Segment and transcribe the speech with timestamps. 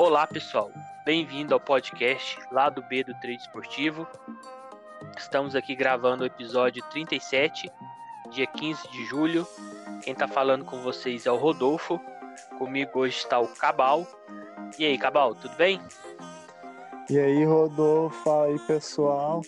[0.00, 0.70] Olá, pessoal.
[1.04, 4.06] Bem-vindo ao podcast lá do B do Trade Esportivo.
[5.18, 7.68] Estamos aqui gravando o episódio 37,
[8.30, 9.44] dia 15 de julho.
[10.04, 12.00] Quem está falando com vocês é o Rodolfo.
[12.58, 14.06] Comigo hoje está o Cabal.
[14.78, 15.80] E aí, Cabal, tudo bem?
[17.10, 19.40] E aí, Rodolfo, fala aí, pessoal.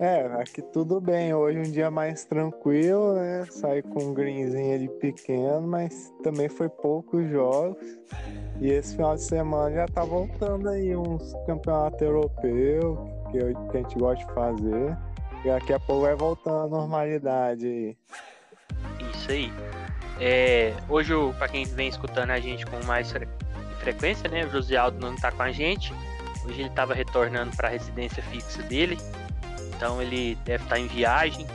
[0.00, 1.34] É, aqui tudo bem.
[1.34, 3.44] Hoje um dia mais tranquilo, né?
[3.50, 7.76] Saí com um greenzinho ali pequeno, mas também foi poucos jogos.
[8.64, 12.98] E esse final de semana já tá voltando aí uns campeonatos europeus
[13.30, 13.38] que,
[13.70, 14.96] que a gente gosta de fazer.
[15.44, 17.96] E daqui a pouco vai voltando à normalidade aí.
[19.12, 19.52] Isso aí.
[20.18, 23.12] É, hoje, para quem vem escutando a gente com mais
[23.80, 24.46] frequência, né?
[24.46, 25.92] O José Aldo não tá com a gente.
[26.46, 28.96] Hoje ele estava retornando para a residência fixa dele.
[29.76, 31.46] Então ele deve estar tá em viagem.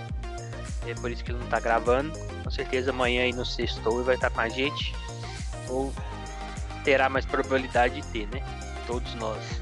[0.86, 2.12] É por isso que ele não está gravando.
[2.44, 4.94] Com certeza amanhã aí no sexto ele vai estar tá com a gente.
[5.67, 5.91] Ou
[6.83, 8.43] terá mais probabilidade de ter, né?
[8.88, 9.61] Todos nós.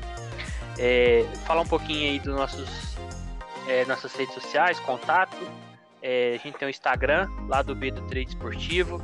[0.77, 2.98] É, falar um pouquinho aí dos nossos
[3.68, 5.37] é, nossas redes sociais, contato.
[6.01, 9.01] É, a gente tem o Instagram, lá do B do Trade Esportivo.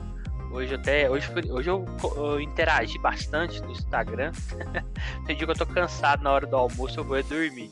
[0.51, 1.83] Hoje até hoje, hoje eu,
[2.15, 4.31] eu interagi bastante no Instagram.
[5.25, 7.71] Tem dia que eu tô cansado na hora do almoço, eu vou dormir.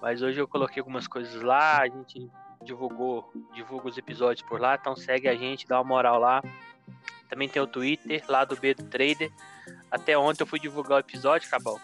[0.00, 2.30] Mas hoje eu coloquei algumas coisas lá, a gente
[2.62, 6.40] divulgou, divulga os episódios por lá, então segue a gente, dá uma moral lá.
[7.28, 9.30] Também tem o Twitter, lá do B do Trader.
[9.90, 11.80] Até ontem eu fui divulgar o episódio, Cabal.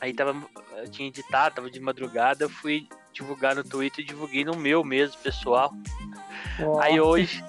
[0.00, 0.36] Aí tava,
[0.76, 4.84] eu tinha editado, tava de madrugada, eu fui divulgar no Twitter e divulguei no meu
[4.84, 5.72] mesmo, pessoal.
[6.58, 6.84] Nossa.
[6.84, 7.42] Aí hoje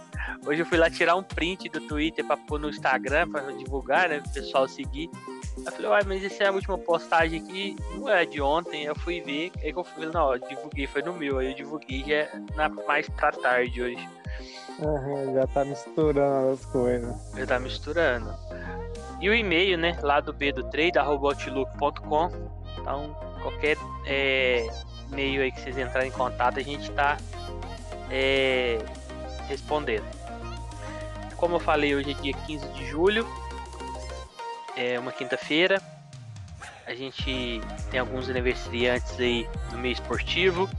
[0.45, 4.09] Hoje eu fui lá tirar um print do Twitter pra pôr no Instagram, pra divulgar,
[4.09, 4.23] né?
[4.25, 5.09] O pessoal seguir.
[5.57, 8.83] Eu falei, uai, mas essa é a última postagem aqui, não é de ontem.
[8.83, 11.39] Eu fui ver, aí que eu fui, não, eu divulguei, foi no meu.
[11.39, 14.09] Aí eu divulguei já é na, mais pra tarde hoje.
[14.79, 17.15] Uhum, já tá misturando as coisas.
[17.35, 18.33] Já tá misturando.
[19.19, 19.97] E o e-mail, né?
[20.01, 22.31] Lá do B do trade, outlook.com.
[22.79, 24.67] Então, qualquer é,
[25.11, 27.17] e-mail aí que vocês entrarem em contato, a gente tá
[28.11, 28.79] é,
[29.47, 30.05] respondendo.
[31.35, 33.27] Como eu falei, hoje é dia 15 de julho,
[34.75, 35.81] é uma quinta-feira.
[36.85, 40.69] A gente tem alguns aniversariantes aí no meio esportivo.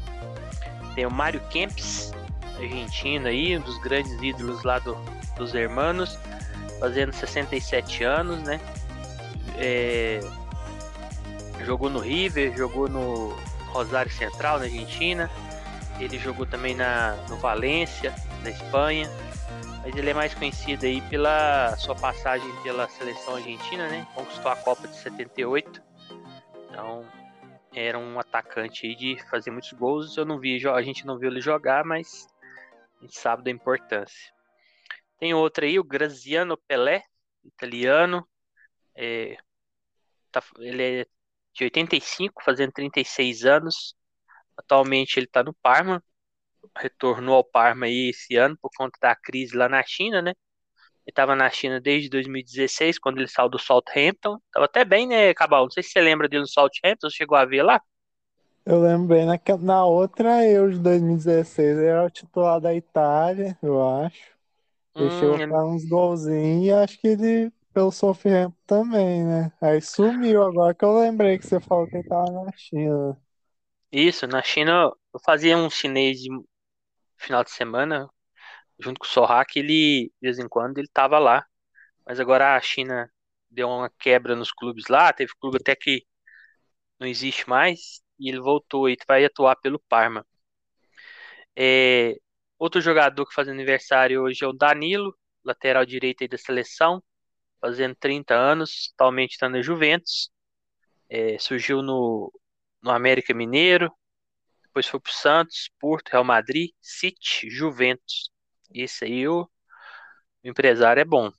[0.94, 2.12] Tem o Mário Kempis,
[2.56, 4.96] argentino aí, um dos grandes ídolos lá do,
[5.36, 6.18] dos hermanos,
[6.78, 8.60] fazendo 67 anos, né?
[9.56, 10.20] É,
[11.64, 13.36] jogou no River, jogou no
[13.68, 15.30] Rosário Central, na Argentina.
[16.00, 19.08] Ele jogou também na, no Valência, na Espanha.
[19.82, 24.06] Mas ele é mais conhecido aí pela sua passagem pela seleção argentina, né?
[24.14, 25.82] Conquistou a Copa de 78.
[26.68, 27.04] Então,
[27.74, 30.16] era um atacante de fazer muitos gols.
[30.16, 32.26] Eu não vi, a gente não viu ele jogar, mas
[32.98, 34.37] a gente sabe da importância.
[35.18, 37.02] Tem outro aí, o Graziano Pelé,
[37.44, 38.26] italiano.
[38.94, 39.36] É,
[40.30, 41.06] tá, ele é
[41.54, 43.94] de 85, fazendo 36 anos.
[44.56, 46.02] Atualmente ele está no Parma,
[46.76, 50.30] retornou ao Parma aí esse ano por conta da crise lá na China, né?
[51.08, 54.38] Ele estava na China desde 2016, quando ele saiu do Southampton.
[54.52, 55.64] Tava até bem, né, Cabal?
[55.64, 57.80] Não sei se você lembra dele no Southampton, chegou a ver lá?
[58.66, 63.56] Eu lembro bem, na, na outra eu de 2016, ele era o titular da Itália,
[63.62, 64.37] eu acho.
[64.98, 69.52] Ele hum, chegou a uns golzinhos e acho que ele pelo Southampton também, né?
[69.60, 73.16] Aí sumiu agora que eu lembrei que você falou que ele tava na China.
[73.92, 76.28] Isso, na China eu fazia um chinês de
[77.18, 78.08] final de semana,
[78.80, 81.46] junto com o Sorrak, ele, de vez em quando, ele tava lá.
[82.06, 83.10] Mas agora a China
[83.50, 86.06] deu uma quebra nos clubes lá, teve clube até que
[87.00, 90.26] não existe mais, e ele voltou e vai atuar pelo Parma.
[91.56, 92.16] É,
[92.58, 97.02] outro jogador que faz aniversário hoje é o Danilo, lateral direito aí da seleção,
[97.60, 100.30] fazendo 30 anos, atualmente está na Juventus.
[101.08, 102.32] É, surgiu no,
[102.82, 103.90] no América Mineiro,
[104.64, 108.30] depois foi pro Santos, Porto, Real Madrid, City, Juventus.
[108.72, 111.32] Esse aí o, o empresário é bom.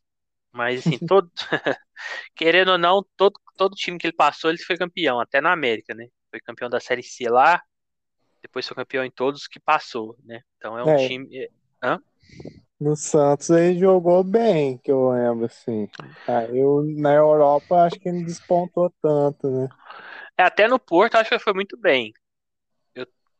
[0.51, 1.31] Mas assim, todo
[2.35, 5.93] querendo ou não, todo, todo time que ele passou, ele foi campeão, até na América,
[5.93, 6.07] né?
[6.31, 7.61] Foi campeão da Série C lá,
[8.41, 10.41] depois foi campeão em todos que passou, né?
[10.57, 11.07] Então é um é.
[11.07, 11.37] time.
[11.37, 11.49] É,
[11.83, 12.01] hã?
[12.79, 15.89] No Santos ele jogou bem, que eu lembro, assim.
[16.27, 19.67] Ah, eu, na Europa acho que ele despontou tanto, né?
[20.37, 22.13] É, até no Porto acho que foi muito bem.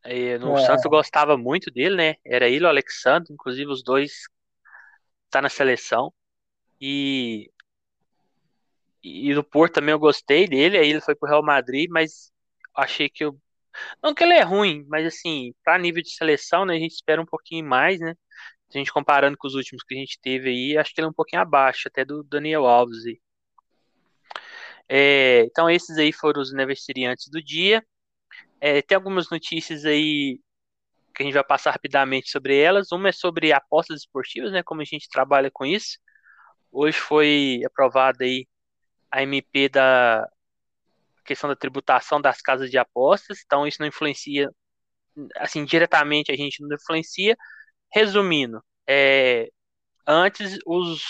[0.05, 0.65] E no é.
[0.65, 2.15] Santos eu gostava muito dele, né?
[2.25, 4.23] Era ele o Alexandre, inclusive os dois
[5.29, 6.13] tá na seleção.
[6.81, 7.49] E
[9.01, 12.33] e no Porto também eu gostei dele, aí ele foi pro Real Madrid, mas
[12.75, 13.37] achei que eu
[14.03, 17.21] não que ele é ruim, mas assim, para nível de seleção, né, a gente espera
[17.21, 18.15] um pouquinho mais, né?
[18.73, 21.09] A gente comparando com os últimos que a gente teve aí, acho que ele é
[21.09, 23.19] um pouquinho abaixo até do Daniel Alves aí.
[24.87, 27.85] É, então, esses aí foram os aniversariantes do dia.
[28.61, 30.39] É, tem algumas notícias aí
[31.15, 32.91] que a gente vai passar rapidamente sobre elas.
[32.91, 34.63] Uma é sobre apostas esportivas, né?
[34.63, 35.99] Como a gente trabalha com isso.
[36.71, 38.47] Hoje foi aprovada aí
[39.11, 40.27] a MP da
[41.29, 43.39] questão da tributação das casas de apostas.
[43.45, 44.49] Então, isso não influencia,
[45.37, 47.35] assim, diretamente a gente não influencia.
[47.93, 49.49] Resumindo, é,
[50.07, 51.01] antes os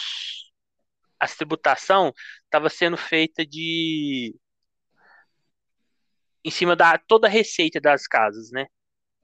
[1.19, 2.13] a tributação
[2.45, 4.36] estava sendo feita de
[6.44, 8.68] em cima da toda a receita das casas, né?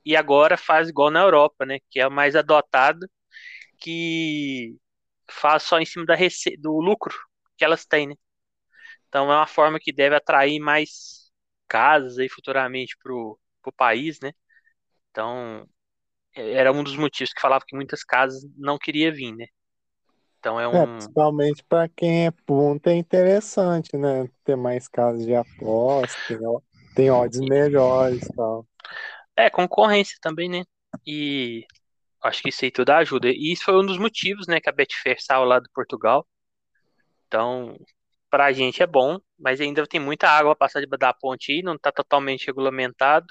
[0.06, 1.80] E agora faz igual na Europa, né?
[1.89, 3.07] Que é mais adotado,
[3.80, 4.75] que
[5.31, 7.15] faz só em cima da receita, do lucro
[7.57, 8.15] que elas têm, né?
[9.16, 11.32] Então é uma forma que deve atrair mais
[11.70, 14.34] casas aí futuramente pro, pro país, né?
[15.10, 15.66] Então
[16.36, 19.46] era um dos motivos que falava que muitas casas não queria vir, né?
[20.38, 20.76] Então é um.
[20.76, 24.30] É, principalmente para quem é ponta é interessante, né?
[24.44, 26.38] Ter mais casas de aposta, tem,
[26.94, 28.68] tem odds melhores e tal.
[29.34, 30.66] É, concorrência também, né?
[31.08, 31.66] E
[32.22, 33.30] acho que isso aí tudo ajuda.
[33.30, 36.28] E isso foi um dos motivos, né, que a Betfair saiu lá do Portugal.
[37.28, 37.78] Então,
[38.36, 41.78] pra gente é bom, mas ainda tem muita água a passar da ponte aí, não
[41.78, 43.28] tá totalmente regulamentado.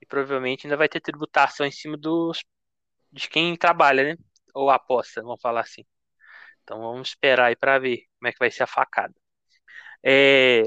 [0.00, 2.44] E provavelmente ainda vai ter tributação em cima dos
[3.12, 4.16] de quem trabalha, né?
[4.54, 5.84] Ou aposta, vamos falar assim.
[6.62, 9.14] Então vamos esperar aí para ver como é que vai ser a facada.
[10.04, 10.64] É...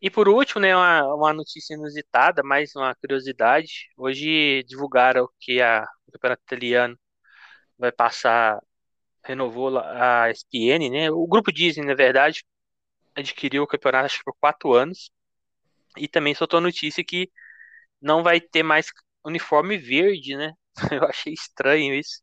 [0.00, 3.88] E por último, né, uma, uma notícia inusitada, mais uma curiosidade.
[3.96, 6.98] Hoje divulgaram que a, o campeonato italiano
[7.78, 8.60] vai passar,
[9.24, 11.10] renovou a SPN, né?
[11.10, 12.44] O grupo Disney, na verdade,
[13.14, 15.10] adquiriu o campeonato acho, por quatro anos.
[15.96, 17.30] E também soltou a notícia que
[18.00, 18.88] não vai ter mais
[19.24, 20.54] uniforme verde, né?
[20.92, 22.22] Eu achei estranho isso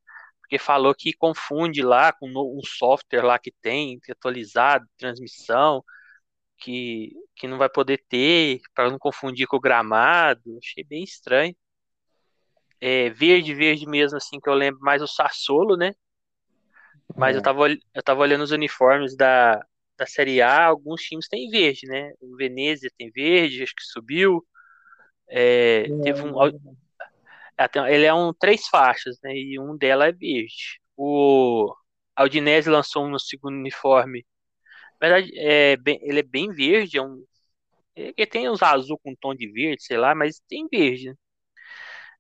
[0.50, 5.84] porque falou que confunde lá com um software lá que tem atualizado, transmissão,
[6.58, 10.58] que, que não vai poder ter, para não confundir com o gramado.
[10.58, 11.56] Achei bem estranho.
[12.82, 15.94] É, verde, verde mesmo, assim, que eu lembro mais o Sassolo, né?
[17.16, 17.40] Mas é.
[17.40, 19.64] eu, tava, eu tava olhando os uniformes da,
[19.98, 22.14] da Série A, alguns times têm verde, né?
[22.22, 24.46] O Venezia tem verde, acho que subiu.
[25.28, 27.94] É, teve um, é.
[27.94, 29.36] Ele é um três faixas, né?
[29.36, 30.80] E um dela é verde.
[30.96, 31.74] O
[32.16, 34.26] Aldinese lançou um no segundo uniforme.
[35.02, 37.24] Na verdade, é bem, ele é bem verde, é um.
[37.96, 41.10] Ele tem uns azul com tom de verde, sei lá, mas tem verde.
[41.10, 41.16] Né?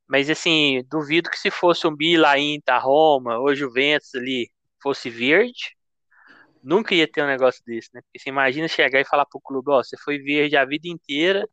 [0.08, 4.50] Mas assim, duvido que se fosse um Bila Inter, Roma ou Juventus ali
[4.82, 5.76] fosse verde,
[6.64, 8.02] nunca ia ter um negócio desse, né?
[8.02, 11.48] Porque você imagina chegar e falar pro clube, ó, você foi verde a vida inteira,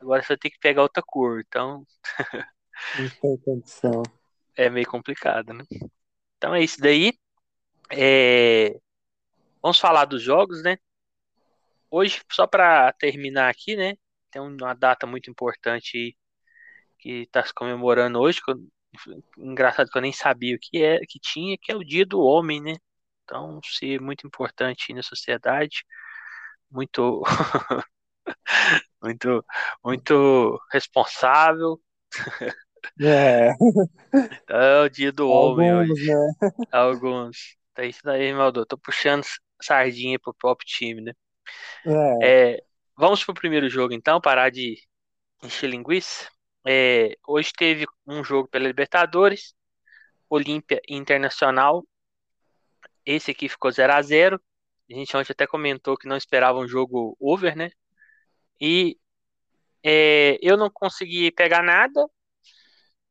[0.00, 1.40] agora você vai ter que pegar outra cor.
[1.40, 1.84] Então,
[2.98, 4.02] Não tem condição.
[4.56, 5.64] É meio complicado, né?
[6.36, 7.12] Então é isso daí.
[7.90, 8.78] É...
[9.62, 10.76] Vamos falar dos jogos, né?
[11.90, 13.94] Hoje, só para terminar aqui, né?
[14.30, 16.16] Tem uma data muito importante
[16.98, 18.40] que está se comemorando hoje.
[19.38, 22.20] Engraçado que eu nem sabia o que é que tinha, que é o Dia do
[22.20, 22.76] Homem, né?
[23.24, 25.84] Então, ser muito importante na sociedade,
[26.70, 27.22] muito,
[29.02, 29.44] muito,
[29.82, 31.80] muito responsável.
[33.00, 33.48] É.
[34.48, 36.12] é o dia do homem hoje.
[36.12, 36.32] Né?
[36.70, 37.56] Alguns.
[37.72, 38.66] Tá isso daí, Maldo.
[38.66, 39.24] Tô puxando
[39.60, 41.12] sardinha pro próprio time, né?
[41.86, 42.52] É.
[42.56, 42.62] é.
[42.96, 44.76] vamos pro primeiro jogo, então, parar de
[45.42, 46.28] encher linguiça.
[46.66, 49.54] É, hoje teve um jogo pela Libertadores,
[50.28, 51.86] Olímpia Internacional.
[53.04, 54.40] Esse aqui ficou 0 a 0
[54.90, 57.70] A gente ontem até comentou que não esperava um jogo over, né?
[58.60, 58.98] E
[59.82, 62.08] é, eu não consegui pegar nada,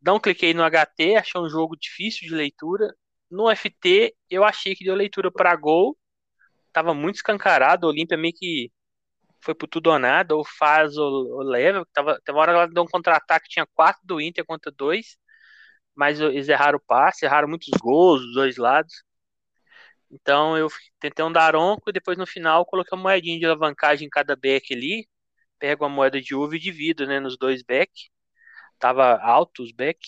[0.02, 2.94] não cliquei no HT, achei um jogo difícil de leitura.
[3.30, 5.98] No FT, eu achei que deu leitura para gol.
[6.74, 7.88] Tava muito escancarado.
[7.88, 8.72] O Olímpia meio que
[9.44, 11.86] foi por tudo ou nada, ou faz ou, leva.
[11.94, 15.18] Tava, teve uma hora ela deu um contra-ataque, tinha quatro do Inter contra dois.
[15.96, 19.04] Mas eles erraram o passe, erraram muitos gols dos dois lados.
[20.12, 20.68] Então eu
[21.00, 24.74] tentei um daronco e depois no final coloquei uma moedinha de alavancagem em cada back
[24.74, 25.08] ali.
[25.60, 27.92] Pego a moeda de uva e divido né, nos dois back
[28.84, 30.00] tava alto os back,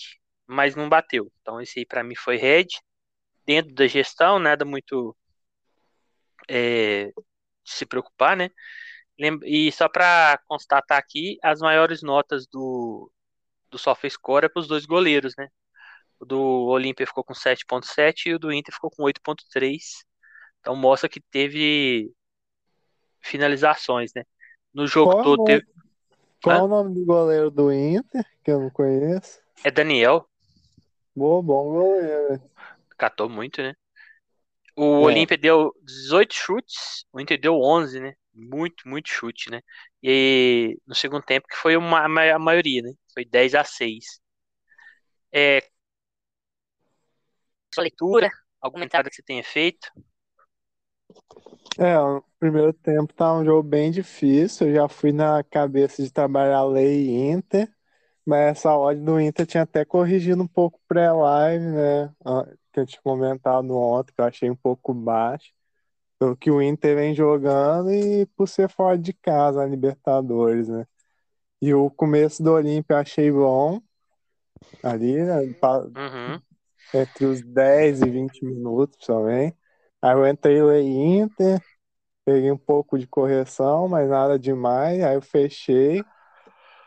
[0.46, 1.32] mas não bateu.
[1.40, 2.66] Então esse aí para mim foi red.
[3.46, 5.16] Dentro da gestão, nada muito
[6.48, 7.14] é, de
[7.64, 8.50] se preocupar, né?
[9.18, 13.10] E só para constatar aqui, as maiores notas do,
[13.70, 15.48] do SofaScore é para os dois goleiros, né?
[16.20, 19.78] O do Olímpia ficou com 7.7 e o do Inter ficou com 8.3.
[20.60, 22.12] Então mostra que teve
[23.20, 24.24] finalizações, né?
[24.72, 25.66] No jogo Qual todo teve...
[26.42, 29.40] Qual o nome do goleiro do Inter, que eu não conheço?
[29.64, 30.28] É Daniel.
[31.14, 32.42] Boa, bom goleiro.
[32.96, 33.74] Catou muito, né?
[34.76, 35.04] O é.
[35.06, 38.14] Olímpia deu 18 chutes, o Inter deu 11, né?
[38.36, 39.60] Muito, muito chute, né?
[40.02, 42.92] E no segundo tempo, que foi uma, a maioria, né?
[43.14, 44.20] Foi 10 a 6.
[45.32, 45.60] É,
[47.74, 49.90] sua leitura, alguma entrada que você tenha feito?
[51.78, 54.68] É, o primeiro tempo tá um jogo bem difícil.
[54.68, 57.70] Eu já fui na cabeça de trabalhar lei Inter,
[58.24, 62.14] mas essa odd do Inter tinha até corrigido um pouco pré-live, né?
[62.72, 65.52] Que eu tinha comentado ontem, que eu achei um pouco baixo.
[66.18, 70.86] Pelo que o Inter vem jogando e por ser fora de casa na Libertadores, né?
[71.60, 73.80] E o começo do Olímpia eu achei bom.
[74.82, 75.40] Ali, né?
[75.40, 76.40] Uhum.
[76.94, 79.54] Entre os 10 e 20 minutos também.
[80.00, 81.60] Aí eu entrei no Inter,
[82.24, 85.02] peguei um pouco de correção, mas nada demais.
[85.02, 86.02] Aí eu fechei.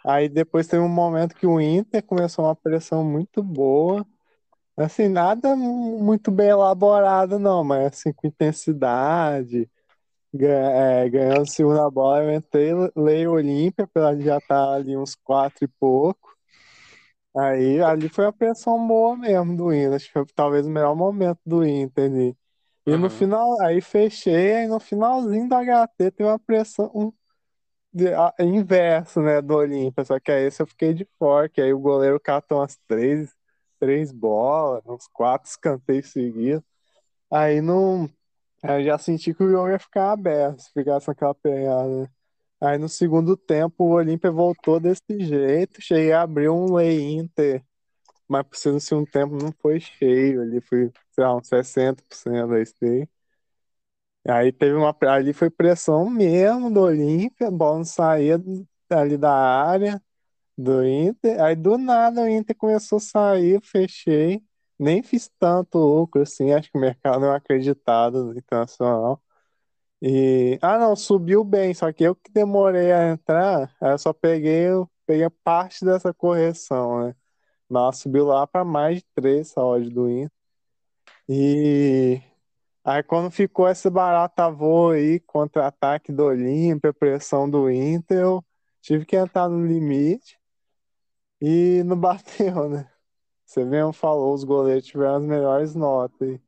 [0.05, 4.05] Aí depois teve um momento que o Inter começou uma pressão muito boa.
[4.79, 9.69] Assim, nada muito bem elaborado, não, mas assim, com intensidade,
[10.39, 15.67] é, ganhando segunda bola, eu entrei, lei Olímpia, de já tá ali uns quatro e
[15.67, 16.35] pouco.
[17.37, 20.95] Aí ali foi a pressão boa mesmo do Inter, acho que foi talvez o melhor
[20.95, 22.37] momento do Inter ali.
[22.85, 23.09] E no Uhum.
[23.09, 27.13] final, aí fechei, aí no finalzinho do HT tem uma pressão um,
[27.93, 31.61] de, a, inverso, né, do Olímpia, só que aí esse eu fiquei de fora, que
[31.61, 33.33] aí o goleiro catou umas três
[33.79, 36.63] três bolas, uns quatro escanteios seguidos.
[37.31, 38.09] Aí não.
[38.63, 41.87] Eu já senti que o jogo ia ficar aberto, se ficasse naquela pegada.
[42.03, 42.09] Né?
[42.61, 47.63] Aí no segundo tempo o Olímpia voltou desse jeito, cheguei a abrir um lay Inter,
[48.27, 52.49] mas por ser no segundo tempo não foi cheio, ali foi, sei lá, uns 60%
[52.49, 53.07] da stay.
[54.27, 54.95] Aí teve uma.
[55.07, 58.39] Ali foi pressão mesmo do Olímpia, a bola não saía
[58.89, 60.01] ali da área
[60.59, 61.41] do Inter.
[61.41, 64.43] Aí do nada o Inter começou a sair, fechei.
[64.77, 69.21] Nem fiz tanto lucro assim, acho que o mercado não é acreditado no internacional.
[70.01, 70.59] E.
[70.61, 74.89] Ah, não, subiu bem, só que eu que demorei a entrar, eu só peguei, eu
[75.05, 77.15] peguei parte dessa correção, né?
[77.69, 80.31] Mas subiu lá para mais de 3 essa odd do Inter.
[81.29, 82.21] E
[82.83, 88.45] aí quando ficou esse barata voa aí, contra-ataque do Olímpia, pressão do Inter, eu
[88.81, 90.38] tive que entrar no limite.
[91.41, 92.89] E não bateu, né?
[93.45, 96.41] Você mesmo falou, os goleiros tiveram as melhores notas aí.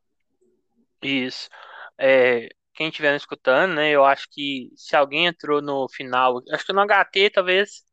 [1.01, 1.49] Isso.
[1.97, 3.91] É, quem estiver escutando, né?
[3.91, 7.83] Eu acho que se alguém entrou no final, acho que no HT, talvez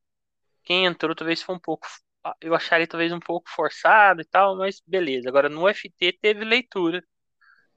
[0.65, 1.87] quem entrou talvez foi um pouco,
[2.41, 5.29] eu acharia talvez um pouco forçado e tal, mas beleza.
[5.29, 7.03] Agora no FT teve leitura.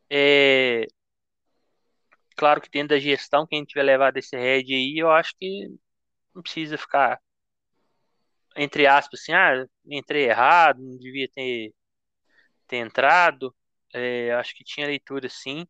[0.10, 0.88] É,
[2.36, 5.70] claro que dentro da gestão, quem tiver levado esse head aí, eu acho que
[6.36, 7.20] não precisa ficar
[8.56, 11.74] entre aspas, assim, ah, entrei errado, não devia ter,
[12.68, 13.56] ter entrado.
[13.94, 15.66] É, acho que tinha leitura sim.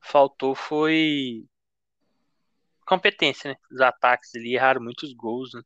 [0.00, 1.44] Faltou foi
[2.86, 3.56] competência, né?
[3.70, 5.62] Os ataques ali erraram muitos gols, né?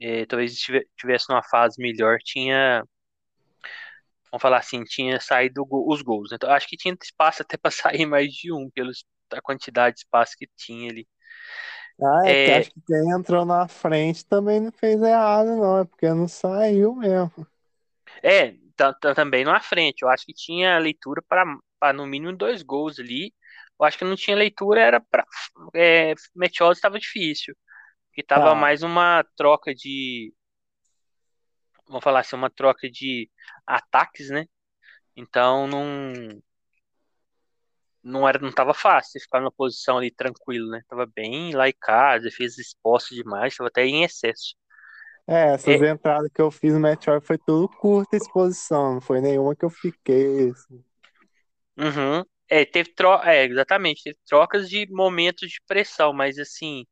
[0.00, 0.56] É, talvez
[0.96, 2.84] tivesse numa fase melhor, tinha.
[4.30, 6.30] Vamos falar assim, tinha saído os gols.
[6.30, 6.36] Né?
[6.36, 8.92] Então, acho que tinha espaço até para sair mais de um, pela
[9.42, 11.06] quantidade de espaço que tinha ali.
[12.02, 12.58] Ah, é, é...
[12.58, 16.94] acho que quem entrou na frente também não fez errado, não, é porque não saiu
[16.94, 17.46] mesmo.
[18.22, 18.54] É,
[19.14, 20.02] também na frente.
[20.02, 23.34] Eu acho que tinha leitura para no mínimo dois gols ali.
[23.78, 25.24] Eu acho que não tinha leitura, era para.
[25.74, 27.54] É, Meteoros estava difícil.
[28.12, 28.54] Que tava ah.
[28.54, 30.32] mais uma troca de.
[31.86, 33.30] Vamos falar assim, uma troca de
[33.66, 34.46] ataques, né?
[35.16, 36.40] Então não
[38.02, 40.82] não era não tava fácil ficar numa posição ali tranquilo, né?
[40.88, 44.54] Tava bem laicado, defesa exposta demais, tava até em excesso.
[45.26, 45.90] É, essas é...
[45.90, 49.70] entradas que eu fiz no Meteor foi tudo curta exposição, não foi nenhuma que eu
[49.70, 50.50] fiquei.
[50.50, 50.84] Assim.
[51.78, 52.24] Uhum.
[52.48, 53.22] É, teve tro...
[53.22, 56.84] é, exatamente, teve trocas de momentos de pressão, mas assim,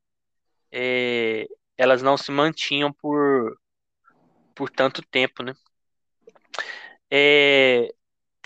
[0.71, 1.47] é...
[1.77, 3.57] elas não se mantinham por
[4.55, 5.55] por tanto tempo, né?
[7.09, 7.95] É,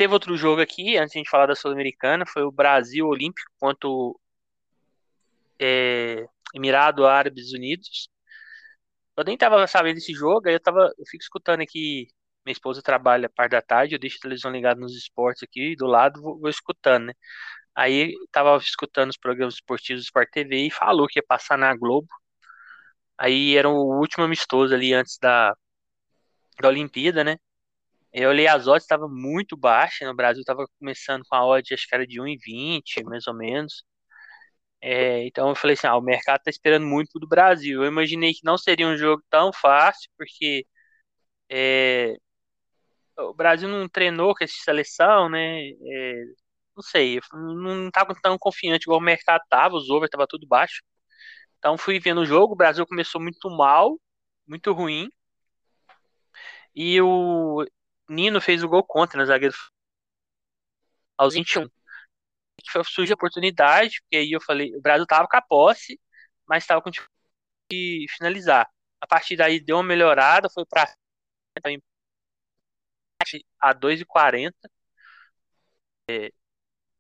[0.03, 3.49] Teve outro jogo aqui, antes de a gente falar da Sul-Americana, foi o Brasil Olímpico
[3.61, 4.19] contra o
[5.61, 8.09] é, Emirado Árabes Unidos.
[9.17, 10.93] Eu nem tava sabendo desse jogo, aí eu tava.
[10.99, 12.09] Eu fico escutando aqui.
[12.45, 15.87] Minha esposa trabalha parte da tarde, eu deixo a televisão ligada nos esportes aqui, do
[15.87, 17.15] lado vou, vou escutando, né?
[17.75, 21.75] Aí tava escutando os programas esportivos do Sport TV e falou que ia passar na
[21.77, 22.09] Globo.
[23.17, 25.57] Aí era o último amistoso ali antes da,
[26.61, 27.39] da Olimpíada, né?
[28.13, 30.07] Eu olhei as odds, estava muito baixa.
[30.07, 33.85] No Brasil estava começando com a odd, acho que era de 1,20, mais ou menos.
[34.81, 37.83] É, então eu falei assim, ah, o mercado está esperando muito do Brasil.
[37.83, 40.67] Eu imaginei que não seria um jogo tão fácil, porque
[41.51, 42.17] é,
[43.19, 45.71] o Brasil não treinou com essa seleção, né?
[45.71, 46.25] É,
[46.77, 50.83] não sei, não estava tão confiante igual o mercado estava, os over estava tudo baixo.
[51.59, 53.99] Então fui vendo o jogo, o Brasil começou muito mal,
[54.47, 55.09] muito ruim.
[56.75, 57.65] E o
[58.13, 59.55] Nino fez o gol contra no zagueiro
[61.17, 61.69] aos 21.
[62.85, 66.01] Surgiu a oportunidade, porque aí eu falei, o Brasil tava com a posse,
[66.47, 66.91] mas estava com
[67.71, 68.69] de finalizar.
[69.01, 70.93] A partir daí deu uma melhorada, foi para
[73.61, 74.69] a 2,40
[76.09, 76.31] é,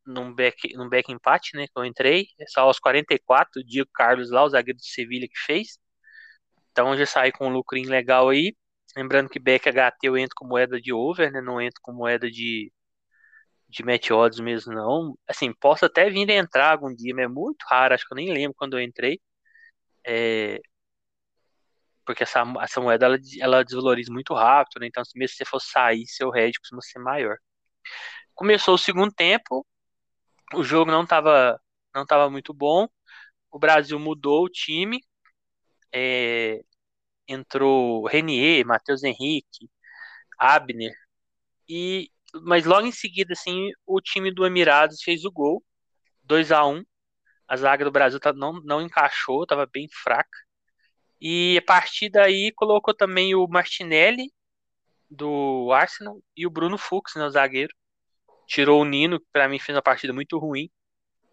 [0.06, 3.90] num back, num back empate, né, que eu entrei, é só aos 44, o Diego
[3.94, 5.78] Carlos lá, o zagueiro do Sevilha que fez.
[6.72, 8.56] Então já saí com um lucrinho legal aí.
[8.96, 12.30] Lembrando que back HT eu entro com moeda de over, né, não entro com moeda
[12.30, 12.72] de
[13.68, 15.16] de match odds mesmo não.
[15.26, 18.32] Assim, posso até vir entrar algum dia, mas é muito raro, acho que eu nem
[18.32, 19.20] lembro quando eu entrei.
[20.06, 20.60] É,
[22.04, 24.86] porque essa, essa moeda ela, ela desvaloriza muito rápido, né?
[24.88, 27.36] Então, mesmo se você for sair, seu head costuma ser maior.
[28.34, 29.66] Começou o segundo tempo,
[30.54, 31.60] o jogo não estava
[31.94, 32.88] não tava muito bom.
[33.50, 35.00] O Brasil mudou o time.
[35.92, 36.62] É,
[37.32, 39.70] entrou Renier, Matheus Henrique,
[40.38, 40.94] Abner.
[41.68, 42.10] E,
[42.42, 45.64] mas logo em seguida, assim, o time do Emirados fez o gol,
[46.24, 46.84] 2 a 1
[47.48, 50.38] A zaga do Brasil tá, não, não encaixou, estava bem fraca.
[51.20, 54.32] E a partir daí colocou também o Martinelli
[55.08, 57.74] do Arsenal e o Bruno Fux, né, o zagueiro.
[58.46, 60.68] Tirou o Nino, que para mim fez uma partida muito ruim.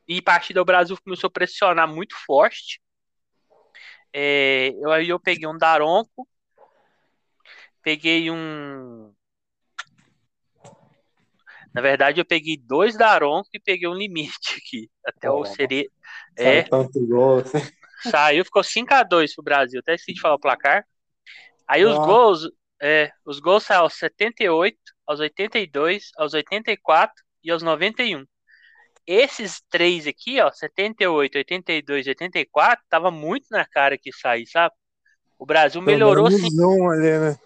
[0.07, 2.81] E a partida o Brasil começou a pressionar muito forte.
[4.13, 6.27] É, eu, aí eu peguei um Daronco,
[7.81, 9.13] peguei um.
[11.73, 14.89] Na verdade, eu peguei dois Daronco e peguei um limite aqui.
[15.05, 15.87] Até oh, o seria.
[16.35, 17.39] É, tanto gol.
[17.39, 17.59] Assim.
[18.09, 19.79] Saiu, ficou 5x2 pro Brasil.
[19.79, 20.85] Até esqueci de falar o placar.
[21.67, 22.49] Aí os gols,
[22.81, 24.75] é, os gols saíram aos 78,
[25.05, 28.25] aos 82, aos 84 e aos 91.
[29.11, 34.75] Esses três aqui, ó, 78, 82 e 84, tava muito na cara que sair, sabe?
[35.39, 36.45] O Brasil melhorou sim.
[36.91, 37.39] Ali, né?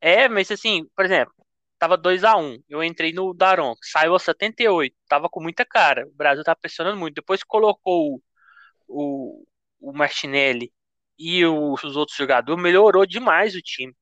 [0.00, 1.34] É, mas assim, por exemplo,
[1.80, 2.62] tava 2x1.
[2.68, 6.06] Eu entrei no Daron, saiu a 78, tava com muita cara.
[6.06, 7.16] O Brasil tava pressionando muito.
[7.16, 8.22] Depois colocou
[8.86, 9.44] o,
[9.80, 10.72] o Martinelli
[11.18, 13.92] e os, os outros jogadores, melhorou demais o time.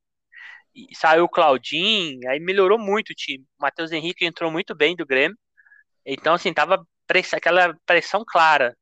[0.74, 3.44] E saiu o Claudinho, aí melhorou muito o time.
[3.58, 5.38] O Matheus Henrique entrou muito bem do Grêmio.
[6.06, 8.76] Então, assim, tava press aquela pressão clara.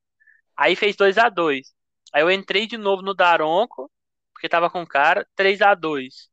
[0.56, 1.74] Aí fez 2 a 2
[2.12, 3.90] Aí eu entrei de novo no Daronco,
[4.34, 6.30] porque tava com cara, 3 a 2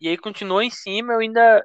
[0.00, 1.64] E aí continuou em cima, eu ainda.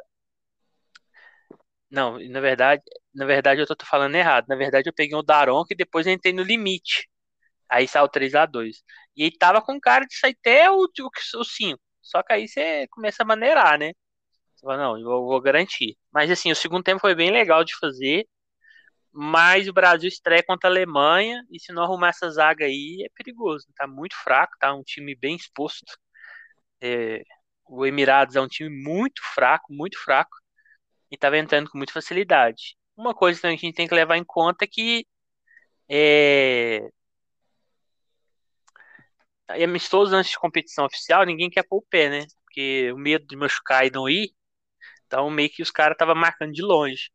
[1.89, 2.81] Não, na verdade,
[3.13, 4.45] na verdade eu tô falando errado.
[4.47, 7.09] Na verdade, eu peguei o Daronco e depois entrei no limite.
[7.69, 8.83] Aí saiu 3x2.
[9.15, 11.79] E aí tava com cara de sair até o, o, o 5.
[12.01, 13.93] Só que aí você começa a maneirar, né?
[14.55, 15.97] Você fala, não, eu vou garantir.
[16.11, 18.27] Mas assim, o segundo tempo foi bem legal de fazer.
[19.19, 21.43] Mas o Brasil estreia contra a Alemanha.
[21.51, 23.67] E se não arrumar essa zaga aí, é perigoso.
[23.75, 24.73] Tá muito fraco, tá?
[24.73, 25.97] Um time bem exposto.
[26.81, 27.23] É,
[27.65, 30.37] o Emirados é um time muito fraco, muito fraco.
[31.11, 32.77] E tava entrando com muita facilidade.
[32.97, 35.07] Uma coisa que a gente tem que levar em conta é que
[35.89, 36.89] é,
[39.55, 42.25] e amistoso antes de competição oficial, ninguém quer pôr o pé, né?
[42.43, 44.31] Porque o medo de machucar e não ir.
[45.07, 47.09] Então, meio que os caras estavam marcando de longe.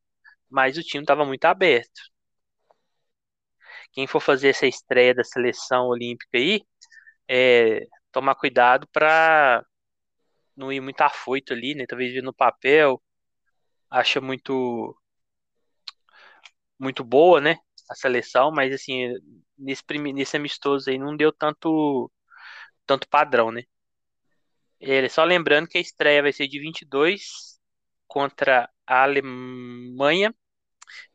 [0.53, 2.03] Mas o time estava muito aberto.
[3.93, 6.63] Quem for fazer essa estreia da seleção olímpica aí,
[7.29, 9.65] é, tomar cuidado para
[10.57, 11.87] não ir muito afoito ali, né?
[11.89, 13.03] Talvez vir no papel,
[13.91, 14.97] acha muito
[16.79, 17.57] muito boa, né?
[17.91, 19.09] A seleção, mas assim,
[19.59, 19.83] nesse,
[20.15, 22.11] nesse amistoso aí não deu tanto
[22.87, 23.63] tanto padrão, né?
[24.81, 27.59] Ele, só lembrando que a estreia vai ser de 22
[28.07, 30.35] contra a Alemanha.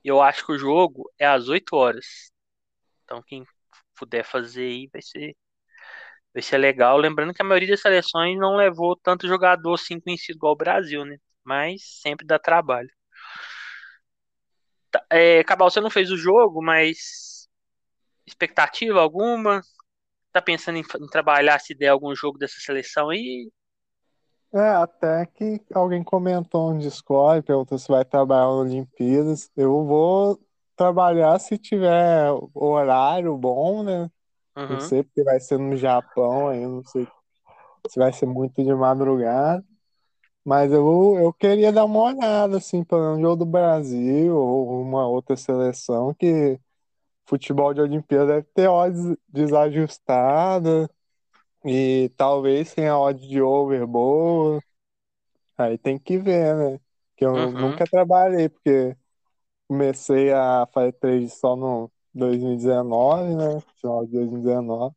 [0.03, 2.31] Eu acho que o jogo é às 8 horas.
[3.03, 3.45] Então quem
[3.95, 5.35] puder fazer aí vai ser
[6.33, 6.97] vai ser legal.
[6.97, 11.05] Lembrando que a maioria das seleções não levou tanto jogador assim conhecido igual o Brasil,
[11.05, 11.17] né?
[11.43, 12.89] Mas sempre dá trabalho.
[14.91, 17.47] Tá, é, Cabal, você não fez o jogo, mas
[18.25, 19.61] expectativa alguma?
[20.31, 23.49] tá pensando em, em, trabalhar se der algum jogo dessa seleção aí?
[24.53, 29.51] É, até que alguém comentou no Discord, perguntou se vai trabalhar nas Olimpíadas.
[29.55, 30.39] Eu vou
[30.75, 34.09] trabalhar se tiver horário bom, né?
[34.55, 34.69] Uhum.
[34.69, 37.07] Não sei porque vai ser no Japão aí, não sei
[37.89, 39.63] se vai ser muito de madrugada.
[40.45, 45.35] Mas eu, eu queria dar uma olhada, assim, pelo jogo do Brasil ou uma outra
[45.35, 46.57] seleção que
[47.25, 50.89] futebol de Olimpíada deve ter odds desajustada
[51.65, 54.63] e talvez tenha odds de over boa.
[55.57, 56.79] Aí tem que ver, né?
[57.15, 57.53] Que eu uhum.
[57.53, 58.95] nunca trabalhei, porque
[59.67, 63.61] comecei a fazer trade só no 2019, né?
[63.81, 64.95] Final de 2019.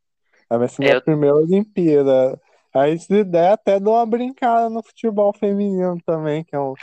[0.49, 2.39] Vai ser minha É, eu- primeira Olimpíada.
[2.73, 6.77] Aí, se der, até dou uma brincada no futebol feminino também, que é um,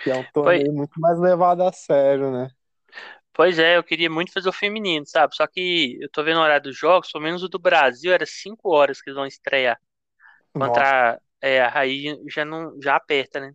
[0.00, 2.50] que é um torneio muito mais levado a sério, né?
[3.40, 5.34] Pois é, eu queria muito fazer o feminino, sabe?
[5.34, 8.26] Só que eu tô vendo o horário dos jogos, pelo menos o do Brasil era
[8.26, 9.80] 5 horas que eles vão estrear.
[10.54, 11.22] Nossa, Contra.
[11.40, 13.54] É, aí já não já aperta, né?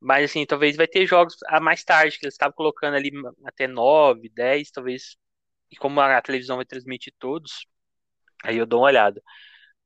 [0.00, 3.12] Mas assim, talvez vai ter jogos a mais tarde, que eles estavam colocando ali
[3.44, 5.16] até 9, 10, talvez.
[5.70, 7.68] E como a televisão vai transmitir todos,
[8.42, 9.22] aí eu dou uma olhada.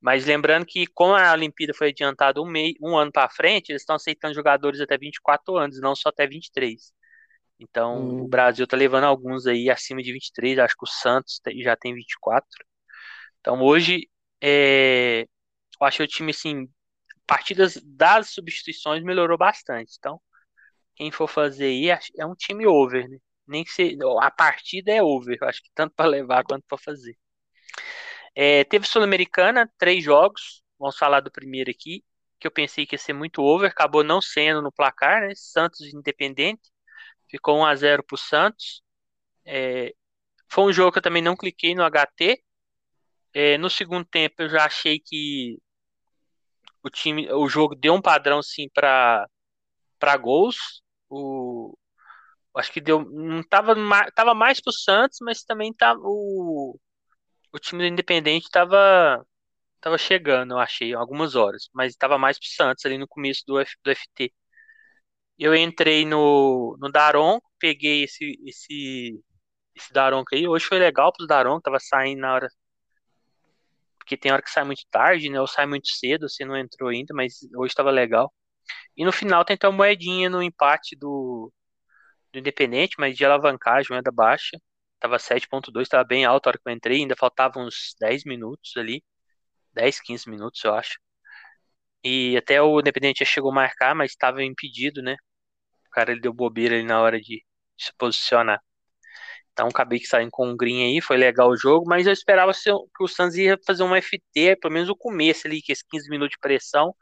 [0.01, 3.83] Mas lembrando que, como a Olimpíada foi adiantada um, mei, um ano para frente, eles
[3.83, 6.91] estão aceitando jogadores até 24 anos, não só até 23.
[7.59, 11.41] Então, o hum, Brasil tá levando alguns aí acima de 23, acho que o Santos
[11.61, 12.47] já tem 24.
[13.41, 14.09] Então, hoje,
[14.41, 15.23] é,
[15.81, 16.69] eu acho que o time, assim,
[17.27, 19.95] partidas das substituições melhorou bastante.
[19.99, 20.21] Então,
[20.95, 23.17] quem for fazer aí, acho- é um time over, né?
[23.47, 26.77] Nem que se, a partida é over, eu acho que tanto para levar quanto para
[26.77, 27.17] fazer.
[28.35, 30.61] É, teve Sul-Americana, três jogos.
[30.79, 32.03] Vamos falar do primeiro aqui,
[32.39, 35.33] que eu pensei que ia ser muito over, acabou não sendo no placar, né?
[35.35, 36.61] Santos Independente,
[37.29, 38.81] ficou 1 a 0 pro Santos.
[39.45, 39.93] É,
[40.49, 42.43] foi um jogo que eu também não cliquei no HT.
[43.33, 45.59] É, no segundo tempo eu já achei que
[46.83, 49.27] o time, o jogo deu um padrão sim para
[49.99, 50.57] para gols.
[51.09, 51.77] O,
[52.57, 53.75] acho que deu, não tava,
[54.15, 56.79] tava mais pro Santos, mas também tava o,
[57.53, 59.25] o time do Independente tava
[59.81, 63.59] tava chegando, eu achei, algumas horas, mas tava mais pro Santos ali no começo do,
[63.59, 64.33] F, do FT.
[65.39, 69.23] Eu entrei no, no Daron, peguei esse esse
[69.75, 70.47] esse Daronco aí.
[70.47, 72.49] Hoje foi legal pros Daronco, tava saindo na hora
[74.09, 75.39] porque tem hora que sai muito tarde, né?
[75.39, 78.33] Ou sai muito cedo, você não entrou ainda, mas hoje tava legal.
[78.97, 81.51] E no final tem uma moedinha no empate do,
[82.33, 84.57] do Independente, mas de alavancagem, moeda baixa.
[84.99, 88.73] Tava 7.2, tava bem alto a hora que eu entrei, ainda faltavam uns 10 minutos
[88.77, 89.03] ali,
[89.73, 90.99] 10, 15 minutos, eu acho.
[92.03, 95.15] E até o Independente já chegou a marcar, mas estava impedido, né?
[95.89, 97.43] O cara ele deu bobeira ali na hora de
[97.77, 98.61] se posicionar.
[99.51, 102.51] Então acabei que saindo com um green aí, foi legal o jogo, mas eu esperava
[102.53, 106.09] que o Suns ia fazer um FT, pelo menos o começo ali, que esses 15
[106.09, 106.95] minutos de pressão,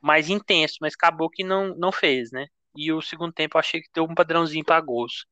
[0.00, 2.46] mais intenso, mas acabou que não, não fez, né?
[2.76, 5.26] E o segundo tempo eu achei que deu um padrãozinho para gols.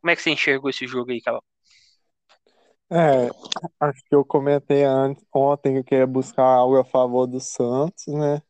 [0.00, 1.44] Como é que você enxergou esse jogo aí, Cabal?
[2.90, 3.28] é,
[3.80, 8.06] acho que eu comentei antes, ontem que eu queria buscar algo a favor do Santos,
[8.08, 8.42] né?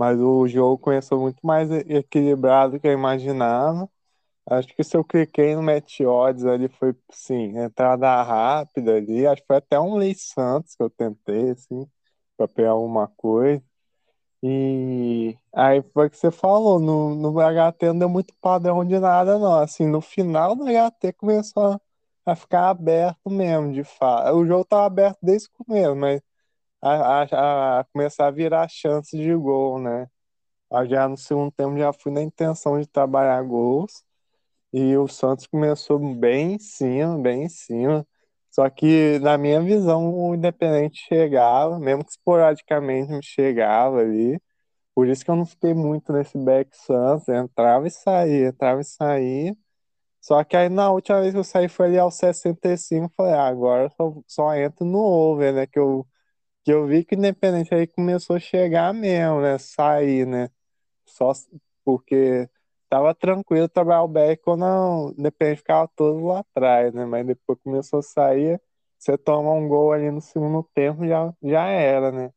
[0.00, 3.88] Mas o jogo começou muito mais equilibrado do que eu imaginava.
[4.46, 9.26] Acho que se eu cliquei no Match Odds ali foi, sim, entrada rápida ali.
[9.26, 11.86] Acho que foi até um Lei Santos que eu tentei, assim,
[12.36, 13.62] pra pegar alguma coisa.
[14.42, 18.98] E aí foi o que você falou, no, no HT não deu muito padrão de
[18.98, 19.54] nada, não.
[19.56, 21.80] Assim, no final do HT começou a,
[22.32, 24.34] a ficar aberto mesmo, de fato.
[24.36, 26.22] O jogo tava aberto desde o começo, mas
[26.82, 30.08] a, a, a começar a virar chance de gol, né?
[30.88, 34.04] Já no segundo tempo já fui na intenção de trabalhar gols.
[34.72, 38.06] E o Santos começou bem em cima, bem em cima.
[38.50, 44.40] Só que, na minha visão, o Independente chegava, mesmo que esporadicamente chegava ali.
[44.94, 47.28] Por isso que eu não fiquei muito nesse back Santos.
[47.28, 49.56] Entrava e saía, entrava e saía.
[50.20, 53.06] Só que aí na última vez que eu saí foi ali aos 65.
[53.06, 55.66] eu Falei, ah, agora só, só entro no over, né?
[55.66, 56.06] Que eu,
[56.64, 59.58] que eu vi que Independente aí começou a chegar mesmo, né?
[59.58, 60.50] Sair, né?
[61.06, 61.32] Só
[61.84, 62.48] porque
[62.88, 67.04] tava tranquilo trabalhar o back quando o Independente ficava todo lá atrás, né?
[67.06, 68.60] Mas depois começou a sair,
[68.98, 72.32] você toma um gol ali no segundo tempo, já, já era, né?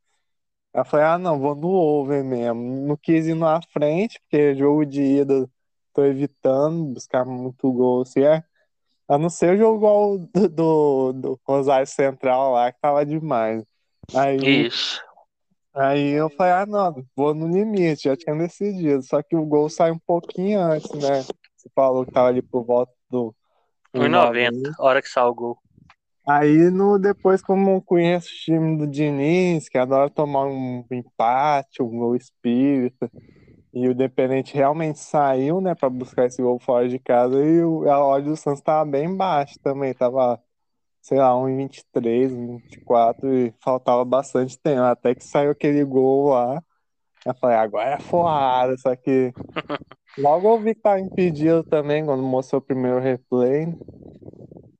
[0.73, 2.61] Aí falei, ah, não, vou no over mesmo.
[2.87, 5.49] Não quis ir na frente, porque jogo de ida
[5.93, 8.43] tô evitando buscar muito gol, assim, é.
[9.07, 13.63] A não ser o jogo do, do, do Rosário Central lá, que tava demais.
[14.13, 15.01] Aí, Isso.
[15.73, 19.01] aí eu falei, ah, não, vou no limite, já tinha decidido.
[19.03, 21.21] Só que o gol sai um pouquinho antes, né?
[21.55, 23.33] Você falou que tava ali por volta do
[23.93, 24.75] 1,90, 1,90.
[24.79, 25.57] hora que sai o gol.
[26.25, 31.83] Aí no, depois, como eu conheço o time do Diniz, que adora tomar um empate,
[31.83, 33.11] um gol espírita,
[33.73, 37.89] e o Independente realmente saiu, né, pra buscar esse gol fora de casa, e o,
[37.89, 40.39] a odd do Santos tava bem baixa também, tava,
[41.03, 46.63] sei lá, 1,23, 1,24, e faltava bastante tempo, até que saiu aquele gol lá.
[47.25, 49.33] Eu falei, agora é forrada, só que
[50.17, 53.67] logo eu vi que tava impedido também, quando mostrou o primeiro replay.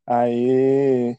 [0.08, 1.18] Aí.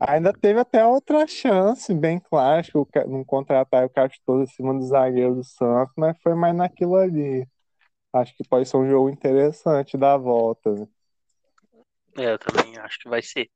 [0.00, 4.42] Ainda teve até outra chance, bem claro, acho que o ca- não contratar o Castor
[4.42, 7.46] em cima do zagueiro do Santos, mas foi mais naquilo ali.
[8.12, 10.72] Acho que pode ser um jogo interessante da volta.
[10.74, 10.88] né?
[12.16, 13.48] É, eu também acho que vai ser.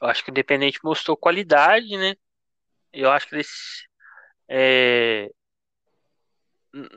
[0.00, 2.14] Eu acho que o Independente mostrou qualidade, né?
[2.92, 3.48] Eu acho que eles
[4.48, 5.30] é,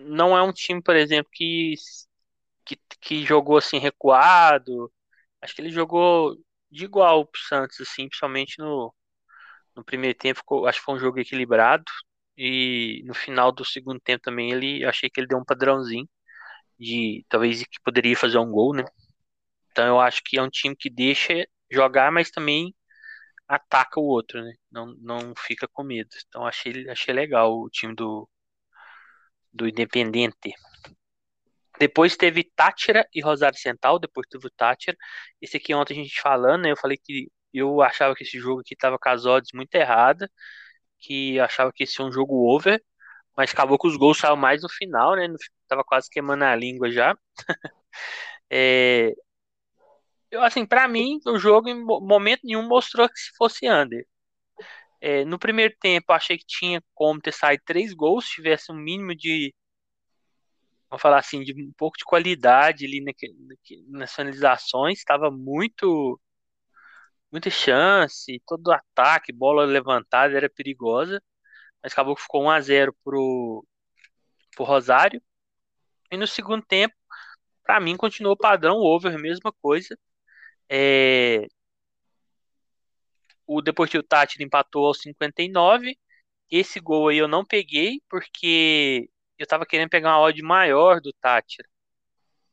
[0.01, 1.75] não é um time, por exemplo, que,
[2.65, 4.91] que, que jogou assim recuado.
[5.41, 6.35] Acho que ele jogou
[6.71, 8.93] de igual pro Santos, assim, principalmente no,
[9.75, 10.67] no primeiro tempo.
[10.67, 11.85] Acho que foi um jogo equilibrado.
[12.37, 16.07] E no final do segundo tempo também ele achei que ele deu um padrãozinho
[16.79, 18.85] de talvez que poderia fazer um gol, né?
[19.71, 22.75] Então eu acho que é um time que deixa jogar, mas também
[23.47, 24.53] ataca o outro, né?
[24.71, 26.09] Não, não fica com medo.
[26.27, 28.29] Então achei, achei legal o time do,
[29.53, 30.53] do Independente.
[31.79, 34.97] Depois teve Tátira e Rosário Central, depois teve o Tátira.
[35.41, 36.71] Esse aqui ontem a gente falando, né?
[36.71, 40.29] Eu falei que eu achava que esse jogo aqui tava com as odds muito errada,
[40.99, 42.81] que achava que esse é um jogo over,
[43.37, 45.27] mas acabou que os gols saíram mais no final, né?
[45.67, 47.17] Tava quase queimando a língua já.
[48.49, 49.13] é,
[50.35, 54.05] eu, assim, para mim, o jogo em momento nenhum mostrou que se fosse under.
[55.01, 58.75] É, no primeiro tempo, achei que tinha como ter saído três gols, se tivesse um
[58.75, 59.53] mínimo de,
[60.89, 63.03] vamos falar assim, de um pouco de qualidade ali
[63.89, 64.99] nas finalizações.
[64.99, 66.19] Estava muito,
[67.31, 71.21] muita chance, todo ataque, bola levantada era perigosa,
[71.83, 73.65] mas acabou que ficou 1 a 0 pro,
[74.55, 75.21] pro Rosário.
[76.11, 76.95] E no segundo tempo,
[77.63, 79.97] para mim, continuou padrão over, mesma coisa.
[80.69, 81.47] É...
[83.47, 85.97] O Deportivo Tátira empatou aos 59.
[86.49, 91.13] Esse gol aí eu não peguei porque eu tava querendo pegar uma odd maior do
[91.13, 91.67] Tátira.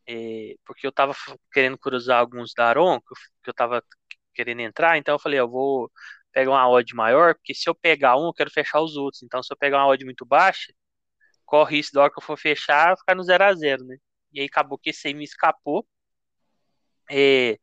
[0.07, 0.55] É...
[0.65, 1.15] Porque eu tava
[1.53, 3.83] querendo cruzar alguns da Aron, que eu tava
[4.35, 5.91] querendo entrar, então eu falei, eu vou
[6.33, 9.23] pegar uma odd maior, porque se eu pegar um, eu quero fechar os outros.
[9.23, 10.73] Então, se eu pegar uma odd muito baixa,
[11.45, 13.97] corre isso da hora que eu for fechar, ficar no 0 a 0 né?
[14.33, 15.87] E aí acabou que esse aí me escapou.
[17.11, 17.59] É,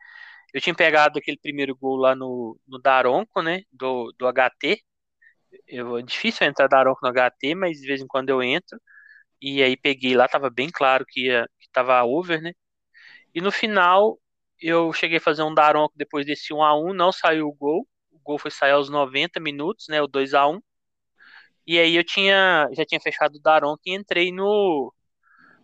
[0.53, 3.63] eu tinha pegado aquele primeiro gol lá no, no Daronco, né?
[3.71, 4.81] Do, do HT.
[5.67, 8.79] Eu, é difícil entrar Daronco no HT, mas de vez em quando eu entro.
[9.41, 12.53] E aí peguei lá, tava bem claro que, ia, que tava over, né?
[13.33, 14.19] E no final,
[14.61, 17.87] eu cheguei a fazer um Daronco depois desse 1x1, não saiu o gol.
[18.11, 20.01] O gol foi sair aos 90 minutos, né?
[20.01, 20.61] O 2x1.
[21.67, 24.93] E aí eu tinha, já tinha fechado o Daronco e entrei no,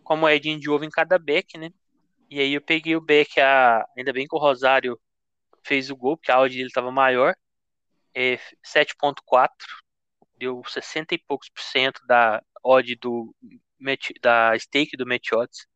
[0.04, 1.70] como moedinha de ovo em cada back, né?
[2.30, 3.86] E aí eu peguei o back, a...
[3.96, 5.00] ainda bem que o Rosário
[5.64, 7.34] fez o gol, porque a odd dele estava maior,
[8.14, 9.66] é 7.4,
[10.38, 13.34] deu 60 e poucos por cento da odd do
[14.22, 15.66] da stake do Odds.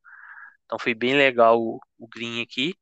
[0.64, 2.74] Então foi bem legal o, o green aqui.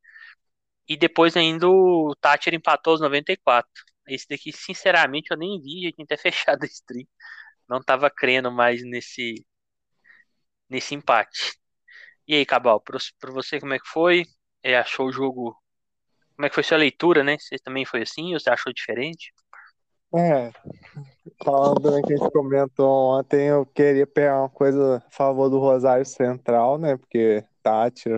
[0.89, 3.71] E depois ainda o Thatcher empatou os 94.
[4.09, 7.07] Esse daqui, sinceramente, eu nem vi, já tinha até fechado a stream.
[7.69, 9.47] Não tava crendo mais nesse
[10.69, 11.59] nesse empate.
[12.29, 14.23] E aí, Cabal, para você como é que foi?
[14.63, 15.57] É, achou o jogo.
[16.37, 17.39] Como é que foi sua leitura, né?
[17.39, 19.33] Você também foi assim ou você achou diferente?
[20.15, 20.53] É,
[21.43, 25.59] falando do que a gente comentou ontem, eu queria pegar uma coisa a favor do
[25.59, 26.99] Rosário Central, né?
[26.99, 28.11] Porque Tati,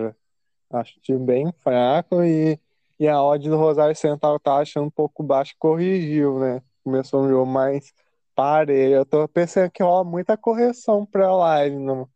[0.69, 2.59] acho time bem fraco e,
[2.99, 6.61] e a odd do Rosário Central tá achando um pouco baixo corrigiu, né?
[6.83, 7.93] Começou um jogo mais
[8.35, 8.95] parelho.
[8.95, 12.09] Eu tô pensando que rola muita correção pra live no,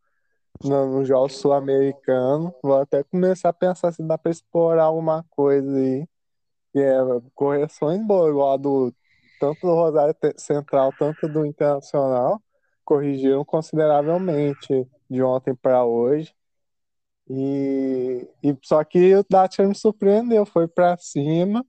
[0.63, 2.53] no, no jogo sul-americano.
[2.63, 6.07] Vou até começar a pensar se dá para explorar alguma coisa aí.
[6.73, 6.97] Que é
[7.33, 8.93] correções boas, igual do
[9.39, 12.41] tanto do Rosário Central, tanto do Internacional,
[12.83, 16.33] corrigiram consideravelmente de ontem para hoje.
[17.29, 21.65] E, e só que o Dacia me surpreendeu, foi para cima.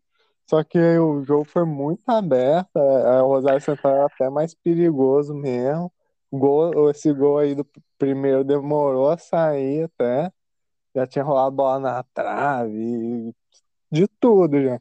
[0.49, 5.93] Só que o jogo foi muito aberto, o Rosário Central era até mais perigoso mesmo
[6.33, 7.67] gol, esse gol aí do
[7.99, 10.33] primeiro demorou a sair até.
[10.95, 13.35] Já tinha rolado bola na trave,
[13.91, 14.81] de tudo já.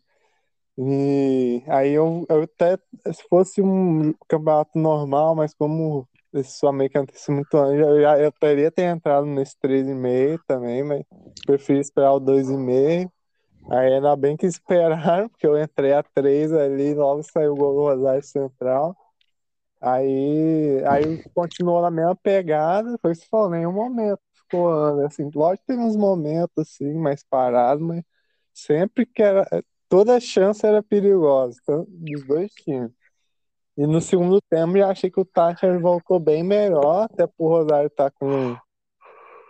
[0.77, 2.77] E aí eu, eu até,
[3.13, 8.71] se fosse um campeonato normal, mas como esse sul-americano tem muito antes, eu, eu teria
[8.71, 11.03] ter entrado nesse 3,5 também, mas
[11.45, 13.11] prefiro esperar o 2,5.
[13.71, 17.73] Aí ainda bem que esperaram, porque eu entrei a 3 ali, logo saiu o gol
[17.73, 18.95] do Rosário Central.
[19.85, 24.71] Aí, aí continuou na mesma pegada, foi isso falou, nenhum momento ficou
[25.05, 28.03] assim, lógico que tem uns momentos assim, mais parados, mas
[28.51, 29.45] sempre que era,
[29.87, 32.91] toda chance era perigosa, dos dois times.
[33.77, 37.85] E no segundo tempo eu achei que o Thatcher voltou bem melhor, até pro Rosário
[37.85, 38.55] estar tá com,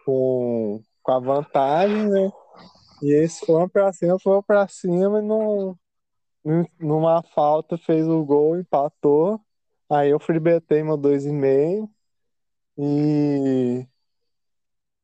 [0.06, 2.30] com, com a vantagem, né?
[3.02, 5.78] E eles foram pra cima, foram pra cima e não,
[6.78, 9.40] numa falta fez o gol, empatou.
[9.90, 11.94] Aí eu freebetei meu 2,5
[12.78, 13.88] e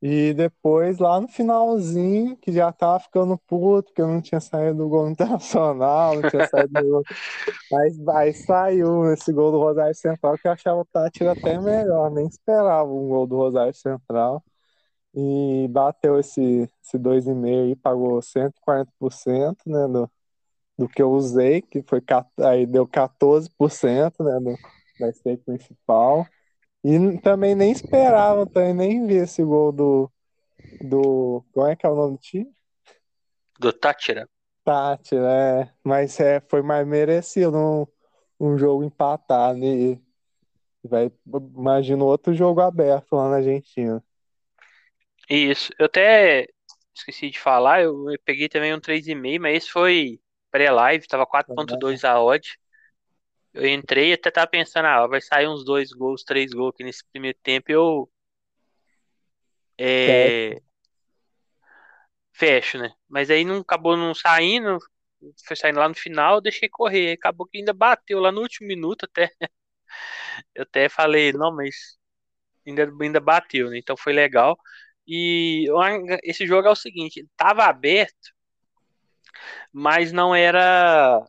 [0.03, 4.79] E depois, lá no finalzinho, que já tava ficando puto, porque eu não tinha saído
[4.79, 7.03] do gol internacional, não tinha saído do gol.
[7.71, 12.09] Mas aí saiu esse gol do Rosário Central, que eu achava o Tátira até melhor,
[12.11, 14.43] nem esperava um gol do Rosário Central.
[15.15, 20.09] E bateu esse, esse 2,5 aí, pagou 140%, né, do,
[20.77, 22.01] do que eu usei, que foi
[22.39, 24.57] aí deu 14%, né, do,
[24.99, 26.27] da stake principal.
[26.83, 30.11] E também nem esperavam, também nem vi esse gol do.
[30.81, 32.51] do como é que é o nome do time?
[33.59, 34.27] Do Tátira.
[34.63, 35.73] Tátira, é.
[35.83, 37.87] Mas é, foi mais merecido um,
[38.39, 39.63] um jogo empatado.
[39.63, 40.01] E
[40.83, 41.11] vai,
[41.55, 44.03] imagino outro jogo aberto lá na Argentina.
[45.29, 45.71] Isso.
[45.77, 46.47] Eu até
[46.93, 50.19] esqueci de falar, eu peguei também um 3,5, mas esse foi
[50.51, 52.57] pré-live, tava 4.2 a odd.
[53.53, 56.83] Eu entrei e até tava pensando, ah, vai sair uns dois gols, três gols aqui
[56.83, 58.09] nesse primeiro tempo eu.
[59.77, 60.61] É,
[62.33, 62.91] fecho, né?
[63.09, 64.77] Mas aí não acabou não saindo,
[65.45, 67.13] foi saindo lá no final, eu deixei correr.
[67.13, 69.29] Acabou que ainda bateu lá no último minuto até.
[70.55, 71.97] Eu até falei, não, mas
[72.65, 73.77] ainda, ainda bateu, né?
[73.77, 74.57] Então foi legal.
[75.07, 75.65] E
[76.23, 78.33] esse jogo é o seguinte, tava aberto,
[79.71, 81.25] mas não era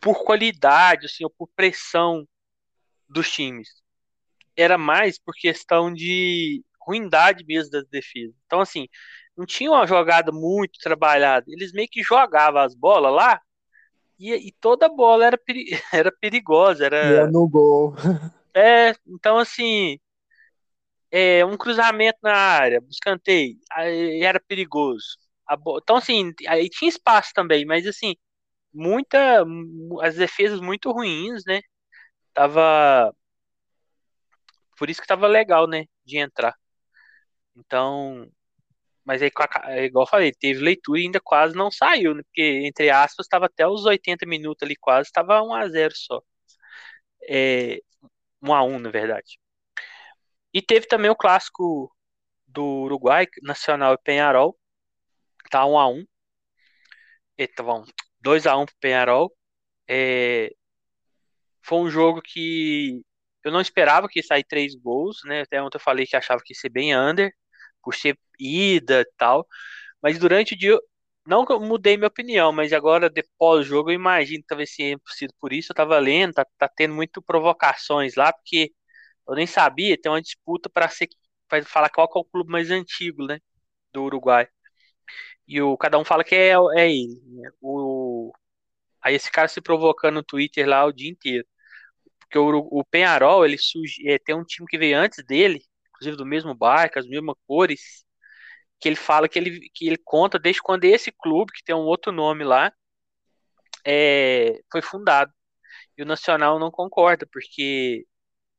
[0.00, 2.26] por qualidade, assim, ou por pressão
[3.08, 3.68] dos times.
[4.56, 8.34] Era mais por questão de ruindade mesmo das defesas.
[8.46, 8.88] Então, assim,
[9.36, 11.46] não tinha uma jogada muito trabalhada.
[11.48, 13.40] Eles meio que jogavam as bolas lá
[14.18, 16.86] e, e toda bola era, peri era perigosa.
[16.86, 17.26] Era...
[17.30, 17.94] No gol.
[18.58, 19.98] É, então, assim,
[21.10, 23.58] é, um cruzamento na área, escanteio,
[24.22, 25.18] era perigoso.
[25.82, 28.14] Então, assim, aí tinha espaço também, mas assim,
[28.74, 29.44] muita.
[30.02, 31.60] As defesas muito ruins, né?
[32.34, 33.14] Tava.
[34.78, 35.84] Por isso que tava legal, né?
[36.04, 36.54] De entrar.
[37.56, 38.30] Então.
[39.04, 39.30] Mas aí,
[39.68, 42.22] é igual eu falei, teve leitura e ainda quase não saiu, né?
[42.24, 46.22] Porque, entre aspas, estava até os 80 minutos ali quase, estava 1x0 só.
[47.28, 47.80] É,
[48.42, 49.38] 1x1, na verdade.
[50.52, 51.94] E teve também o clássico
[52.46, 54.56] do Uruguai, Nacional e Penharol.
[55.50, 56.04] Tá 1x1.
[57.38, 57.84] Então,
[58.20, 59.32] 2x1 pro Penharol.
[59.88, 60.50] É...
[61.62, 63.02] Foi um jogo que
[63.44, 65.42] eu não esperava que ia sair três gols, né?
[65.42, 67.32] Até ontem eu falei que achava que ia ser bem under,
[67.82, 69.46] por ser ida e tal.
[70.02, 70.78] Mas durante o dia,
[71.26, 74.70] não que eu mudei minha opinião, mas agora, depois do jogo, eu imagino que talvez
[74.76, 75.72] tenha sido por isso.
[75.72, 78.72] Eu tava lendo, tá, tá tendo muito provocações lá, porque
[79.28, 81.08] eu nem sabia, tem uma disputa para ser
[81.48, 83.38] para falar qual é o clube mais antigo, né,
[83.92, 84.48] do Uruguai.
[85.48, 87.20] E o cada um fala que é, é ele.
[87.26, 87.50] Né?
[87.60, 88.32] O
[89.02, 91.46] aí esse cara se provocando no Twitter lá o dia inteiro.
[92.20, 96.16] Porque o, o Penharol, ele surge, é, tem um time que veio antes dele, inclusive
[96.16, 98.04] do mesmo bairro, as mesmas cores,
[98.80, 101.80] que ele fala que ele, que ele conta desde quando esse clube, que tem um
[101.86, 102.72] outro nome lá,
[103.84, 105.32] é, foi fundado.
[105.96, 108.06] E o Nacional não concorda, porque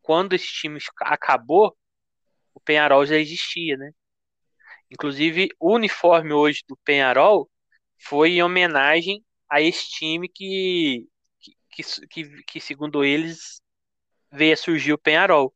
[0.01, 1.77] quando esse time acabou,
[2.53, 3.91] o Penharol já existia, né?
[4.91, 7.49] Inclusive, o uniforme hoje do Penharol
[7.99, 11.07] foi em homenagem a esse time que,
[11.71, 13.61] que, que, que segundo eles,
[14.31, 15.53] veio a surgir o Penharol.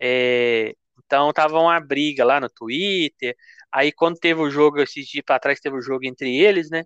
[0.00, 3.36] É, então tava uma briga lá no Twitter.
[3.72, 6.84] Aí quando teve o jogo, esses dias para trás teve o jogo entre eles, né?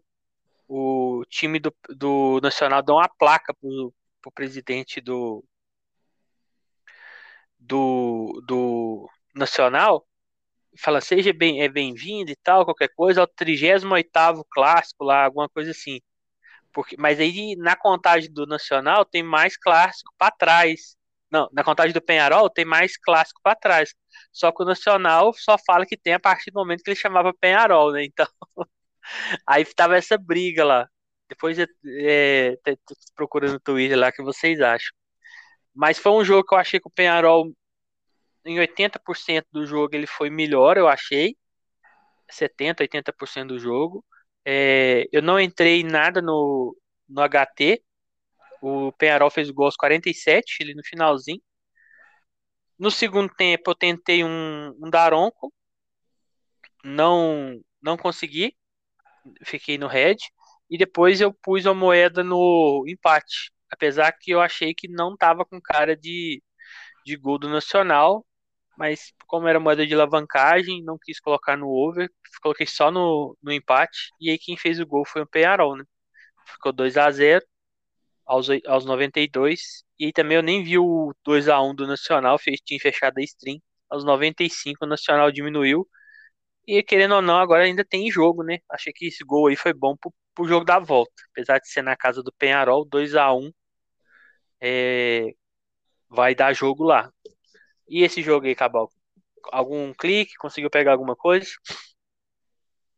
[0.69, 5.45] O time do, do Nacional deu uma placa pro, pro presidente do,
[7.59, 10.07] do, do Nacional,
[10.79, 15.71] fala seja bem é bem-vindo e tal, qualquer coisa, ao 38 clássico lá, alguma coisa
[15.71, 16.01] assim.
[16.73, 20.97] Porque, mas aí na contagem do Nacional tem mais clássico para trás.
[21.31, 23.95] Não, na contagem do Penharol tem mais clássico para trás.
[24.33, 27.35] Só que o Nacional só fala que tem a partir do momento que ele chamava
[27.35, 28.05] Penharol, né?
[28.05, 28.27] Então,
[29.47, 30.89] aí tava essa briga lá.
[31.29, 32.57] Depois é, é,
[33.15, 34.93] procurando no Twitter lá que vocês acham.
[35.75, 37.53] Mas foi um jogo que eu achei que o Penharol,
[38.45, 41.37] em 80% do jogo, ele foi melhor, eu achei.
[42.31, 44.05] 70%, 80% do jogo.
[44.45, 46.77] É, eu não entrei nada no,
[47.09, 47.83] no HT.
[48.63, 51.41] O Penharol fez o gol aos 47, ele no finalzinho.
[52.79, 55.53] No segundo tempo, eu tentei um, um Daronco.
[56.85, 58.57] Não, não consegui.
[59.45, 60.17] Fiquei no red.
[60.71, 63.53] E depois eu pus a moeda no empate.
[63.71, 66.43] Apesar que eu achei que não tava com cara de,
[67.07, 68.27] de gol do Nacional,
[68.79, 72.09] mas como era moeda de alavancagem, não quis colocar no over,
[72.43, 75.85] coloquei só no, no empate, e aí quem fez o gol foi o Penharol, né?
[76.47, 77.45] Ficou 2 a 0
[78.27, 82.39] aos, aos 92, e aí também eu nem vi o 2 a 1 do Nacional,
[82.39, 83.61] tinha fechado a stream,
[83.91, 85.89] aos 95 o Nacional diminuiu.
[86.67, 88.59] E querendo ou não, agora ainda tem jogo, né?
[88.71, 91.13] Achei que esse gol aí foi bom pro, pro jogo da volta.
[91.33, 93.53] Apesar de ser na casa do Penharol, 2 a 1
[94.61, 95.33] é,
[96.09, 97.11] vai dar jogo lá.
[97.89, 98.91] E esse jogo aí, Cabal?
[99.53, 100.37] Algum clique?
[100.37, 101.47] Conseguiu pegar alguma coisa?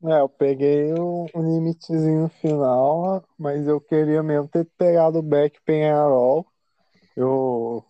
[0.05, 5.59] É, eu peguei um, um limitezinho final, mas eu queria mesmo ter pegado o back
[5.65, 6.47] Penharol.
[7.17, 7.85] Eu,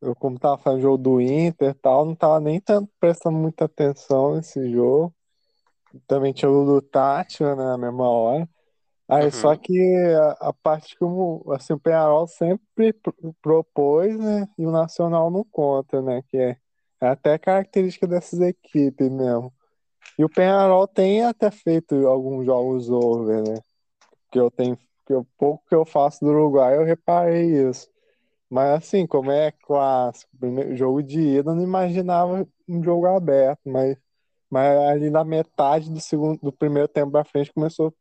[0.00, 3.64] eu como tava fazendo jogo do Inter e tal, não tava nem tanto prestando muita
[3.66, 5.14] atenção nesse jogo.
[6.06, 8.48] Também tinha o do Tátio, né, na mesma hora.
[9.08, 9.30] Aí, Uhum.
[9.30, 9.72] só que
[10.40, 15.30] a, a parte que o, assim, o Penharol sempre pro- propôs, né, e o Nacional
[15.30, 16.56] não conta, né, que é,
[17.00, 19.52] é até característica dessas equipes mesmo.
[20.18, 23.60] E o Penharol tem até feito alguns jogos over, né?
[24.30, 24.76] Que eu tenho,
[25.06, 27.88] que eu, pouco que eu faço do Uruguai, eu reparei isso.
[28.50, 33.60] Mas assim, como é clássico, primeiro jogo de ida, eu não imaginava um jogo aberto,
[33.66, 33.96] mas,
[34.50, 37.94] mas ali na metade do segundo, do primeiro tempo pra frente começou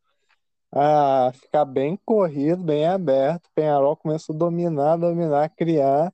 [0.73, 3.49] a ficar bem corrido, bem aberto.
[3.55, 6.13] Penharol começou a dominar, dominar, criar.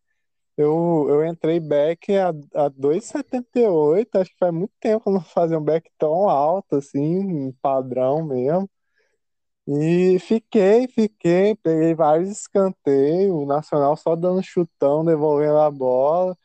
[0.58, 5.22] Eu, eu entrei back a, a 2,78, acho que faz muito tempo que eu não
[5.22, 8.70] fazia um back tão alto, assim, padrão mesmo.
[9.68, 16.36] E fiquei, fiquei, peguei vários escanteios, o Nacional só dando chutão, devolvendo a bola,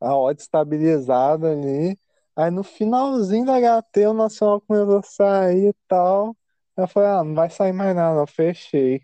[0.00, 1.98] a odd estabilizada ali.
[2.36, 6.36] Aí no finalzinho da HT o Nacional começou a sair e tal.
[6.82, 9.02] Eu falei, ah, não vai sair mais nada, não, fechei.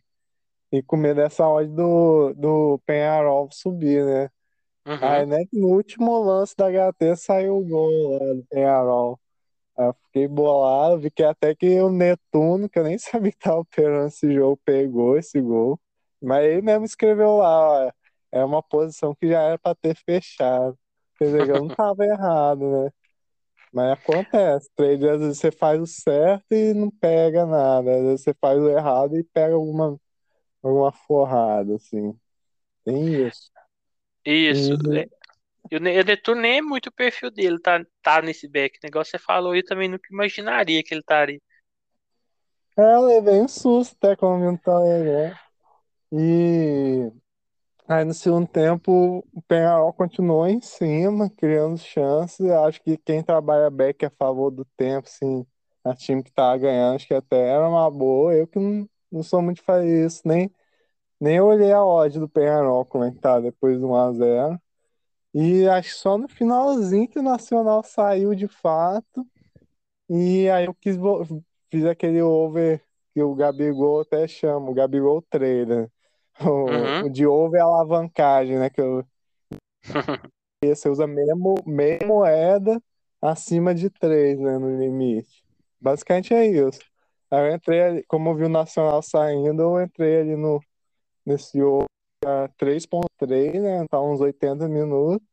[0.73, 4.31] E com medo dessa odd do, do Penharol subir, né?
[5.01, 5.27] Aí, Uhum.
[5.27, 9.21] né, que no último lance da HT saiu o gol lá do Penharol.
[9.79, 13.39] Aí eu fiquei bolado, vi que até que o Netuno, que eu nem sabia que
[13.39, 15.81] tava operando esse jogo, pegou esse gol.
[16.23, 17.93] Mas ele mesmo escreveu lá, ó,
[18.33, 20.79] é uma posição que já era pra ter fechado.
[21.19, 22.91] Quer dizer, eu não tava errado, né?
[23.77, 28.23] Mas acontece, trade às vezes você faz o certo e não pega nada, às vezes
[28.23, 30.01] você faz o errado e pega alguma,
[30.63, 32.19] alguma forrada, assim.
[32.85, 33.51] Tem isso.
[34.25, 34.75] Isso.
[34.85, 35.07] E É,
[35.71, 38.79] Eu, eu é muito o perfil dele, tá, tá nesse back.
[38.79, 41.41] O negócio você falou aí, eu também nunca imaginaria que ele estaria.
[42.79, 45.39] é, eu levei um susto até quando um tal legal.
[46.13, 47.13] E
[47.89, 52.41] aí no segundo tempo o Penharol continuou em cima, criando chances.
[52.41, 55.47] Eu acho que quem trabalha back a favor do tempo, assim,
[55.85, 58.35] a time que tava ganhando, acho que até era uma boa.
[58.35, 60.51] Eu que não, não sou muito fazer isso, nem,
[61.21, 64.61] nem olhei a odd do Penharol como é que tá depois do 1x0.
[65.35, 69.27] E acho que só no finalzinho que o Nacional saiu de fato.
[70.09, 70.97] E aí eu quis
[71.71, 72.83] fiz aquele over
[73.15, 75.91] que o Gabigol até chama, o Gabigol Trader.
[76.41, 77.05] O, Uhum.
[77.07, 78.69] o de over é alavancagem, né?
[78.71, 79.05] Que eu,
[80.65, 82.81] você usa meia, mo- meia moeda
[83.21, 84.59] acima de três, né?
[84.59, 85.45] No limite.
[85.81, 86.81] Basicamente é isso.
[87.31, 90.61] Aí eu entrei ali, como eu vi o Nacional saindo, eu entrei ali no,
[91.25, 91.59] nesse
[92.25, 93.85] a 3.3, né?
[93.91, 95.27] Tá uns 80 minutos.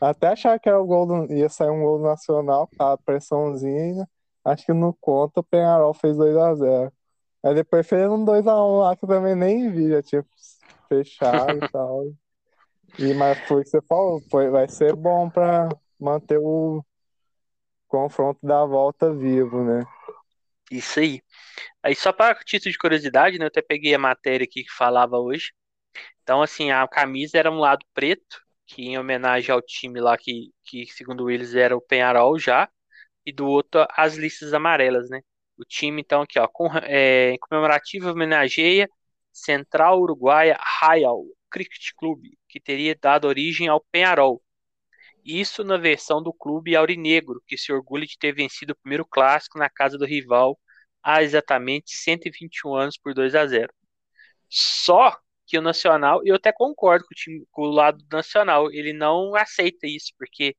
[0.00, 2.96] Até achar que era o gol do, ia sair um gol do Nacional, tá?
[2.98, 4.08] Pressãozinha.
[4.44, 6.92] Acho que no conta o Penharol fez 2x0.
[7.42, 10.26] Aí depois fez um 2x1 lá que eu também nem vi, já tinha
[10.88, 12.06] fechado e tal.
[12.98, 15.68] E, mas foi o que você falou, foi, vai ser bom pra
[16.00, 16.84] manter o
[17.86, 19.84] confronto da volta vivo, né?
[20.70, 21.22] Isso aí.
[21.82, 23.44] Aí só para título de curiosidade, né?
[23.44, 25.52] Eu até peguei a matéria aqui que falava hoje.
[26.22, 30.52] Então, assim, a camisa era um lado preto, que em homenagem ao time lá que,
[30.64, 32.68] que segundo eles era o Penharol já,
[33.24, 35.22] e do outro as listas amarelas, né?
[35.58, 38.88] O time, então, aqui, ó, com, é, em comemorativo homenageia
[39.32, 44.42] Central Uruguaia Rayal Cricket Clube, que teria dado origem ao Penharol.
[45.24, 49.58] Isso na versão do clube aurinegro, que se orgulha de ter vencido o primeiro clássico
[49.58, 50.58] na casa do rival
[51.02, 53.72] há exatamente 121 anos por 2 a 0.
[54.48, 58.70] Só que o Nacional, eu até concordo com o, time, com o lado do Nacional,
[58.72, 60.56] ele não aceita isso, porque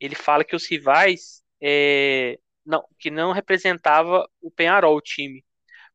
[0.00, 2.38] ele fala que os rivais é,
[2.68, 5.44] não, que não representava o Penharol, o time.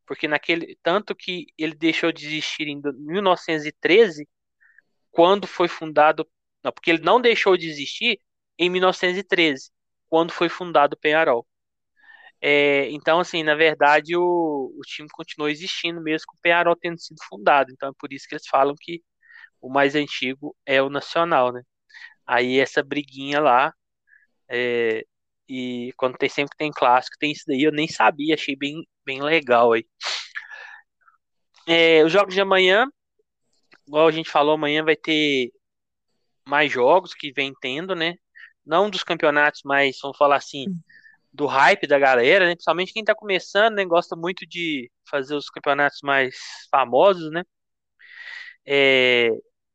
[0.06, 0.78] Porque naquele.
[0.84, 4.28] Tanto que ele deixou de existir em 1913,
[5.12, 6.28] quando foi fundado.
[6.64, 8.20] Não, porque ele não deixou de existir
[8.58, 9.72] em 1913,
[10.10, 11.48] quando foi fundado o Penharol.
[12.42, 17.00] É, então, assim, na verdade, o, o time continuou existindo mesmo com o Penharol tendo
[17.00, 17.72] sido fundado.
[17.72, 19.02] Então é por isso que eles falam que
[19.62, 21.64] o mais antigo é o Nacional, né?
[22.26, 23.74] Aí essa briguinha lá,
[24.50, 25.06] é,
[25.48, 28.86] e quando tem sempre que tem clássico, tem isso daí, eu nem sabia, achei bem,
[29.06, 29.86] bem legal aí.
[31.68, 32.88] É, os jogos de amanhã,
[33.88, 35.52] igual a gente falou, amanhã vai ter
[36.48, 38.16] mais jogos que vem tendo, né?
[38.66, 40.66] não dos campeonatos, mas vamos falar assim,
[41.32, 42.54] do hype da galera, né?
[42.56, 43.86] Principalmente quem tá começando, né?
[43.86, 46.36] Gosta muito de fazer os campeonatos mais
[46.72, 47.44] famosos, né?
[48.66, 49.30] É,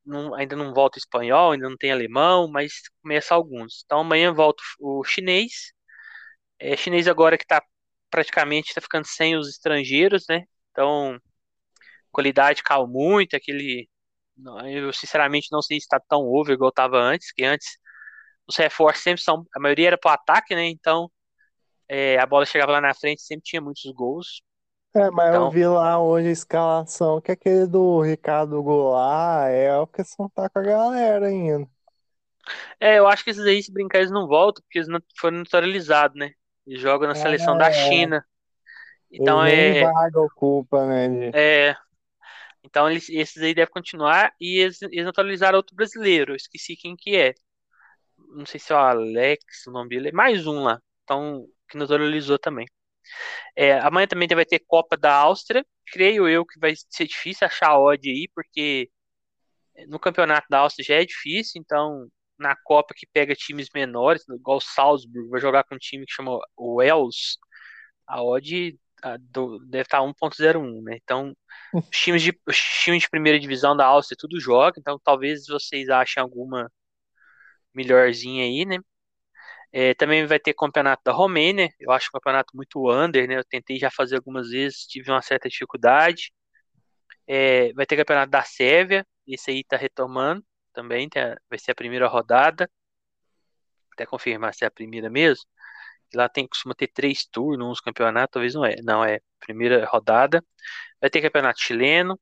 [0.08, 3.82] não, ainda não volta espanhol, ainda não tem alemão, mas começa alguns.
[3.84, 5.72] Então amanhã volta o chinês.
[6.58, 7.62] É, chinês agora que tá
[8.10, 10.44] praticamente tá ficando sem os estrangeiros, né?
[10.72, 11.18] Então
[12.12, 13.88] qualidade caiu muito, aquele
[14.66, 17.78] eu sinceramente não sei se está tão over igual estava antes, que antes
[18.46, 20.66] os reforços sempre são, a maioria era para o ataque, né?
[20.68, 21.10] Então
[21.88, 24.42] é, a bola chegava lá na frente, sempre tinha muitos gols.
[25.00, 29.76] É, mas Então, eu vi lá hoje a escalação, que aquele do Ricardo Goulart é
[29.78, 31.68] o que só tá com a galera ainda.
[32.80, 35.38] é, eu acho que esses aí, se brincar, eles não voltam, porque eles não foram
[35.38, 36.32] naturalizados, né?
[36.66, 38.24] Eles jogam na seleção da É, China.
[39.18, 41.08] eles Então é, vaga ocupa, né?
[41.08, 41.76] de- é
[42.64, 46.96] então eles, esses aí devem continuar e eles, eles naturalizaram outro brasileiro, eu esqueci quem
[46.96, 47.34] que é.
[48.36, 50.80] Não sei se é o Alex, o nome dele, é mais um lá.
[51.04, 52.66] Então, que naturalizou também.
[53.56, 55.64] É, amanhã também vai ter Copa da Áustria.
[55.92, 58.90] Creio eu que vai ser difícil achar odd aí, porque
[59.88, 64.58] no campeonato da Áustria já é difícil, então na Copa que pega times menores, igual
[64.58, 67.38] o Salzburg, vai jogar com um time que chama o Wels,
[68.06, 69.16] a odd a,
[69.66, 70.98] deve estar 1.01, né?
[71.02, 71.36] Então,
[71.92, 75.88] os times de, os times de primeira divisão da Áustria tudo joga, então talvez vocês
[75.88, 76.70] achem alguma
[77.74, 78.78] melhorzinha aí, né?
[79.72, 83.38] É, também vai ter campeonato da Romênia, eu acho um campeonato muito under, né?
[83.38, 86.32] Eu tentei já fazer algumas vezes, tive uma certa dificuldade.
[87.26, 91.08] É, vai ter campeonato da Sérvia, esse aí tá retomando também,
[91.50, 92.70] vai ser a primeira rodada,
[93.92, 95.44] até confirmar se é a primeira mesmo.
[96.14, 98.76] Lá tem, costuma ter três turnos, uns campeonatos, talvez não é.
[98.82, 100.42] Não, é primeira rodada.
[101.00, 102.18] Vai ter campeonato chileno.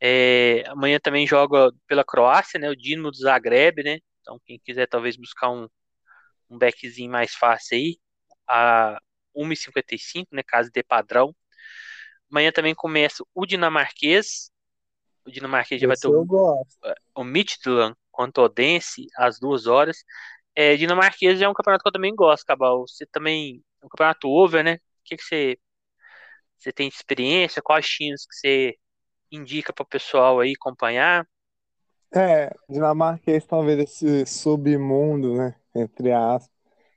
[0.00, 2.68] É, amanhã também joga pela Croácia, né?
[2.70, 3.98] O Dinamo do Zagreb, né?
[4.20, 5.68] Então, quem quiser talvez buscar um,
[6.54, 7.98] um backzinho mais fácil aí,
[8.48, 8.98] a
[9.36, 10.42] 1,55, né?
[10.46, 11.34] Caso de padrão.
[12.30, 14.50] Amanhã também começa o dinamarquês.
[15.26, 16.76] O dinamarquês já vai ter o, gosto.
[17.14, 20.04] o Midtjylland contra o Odense às duas horas.
[20.54, 22.86] É, dinamarquês é um campeonato que eu também gosto, Cabal.
[22.86, 23.62] Você também.
[23.82, 24.74] É um campeonato over, né?
[24.74, 25.58] O que, que você,
[26.56, 27.60] você tem de experiência?
[27.62, 28.78] Quais times que você
[29.30, 31.26] indica para o pessoal aí acompanhar?
[32.14, 35.54] É, dinamarquês talvez esse submundo, né?
[35.74, 36.50] Entre aspas.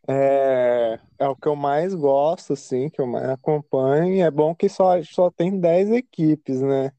[0.09, 4.13] É, é o que eu mais gosto, assim, que eu mais acompanho.
[4.15, 6.91] E é bom que só, só tem 10 equipes, né?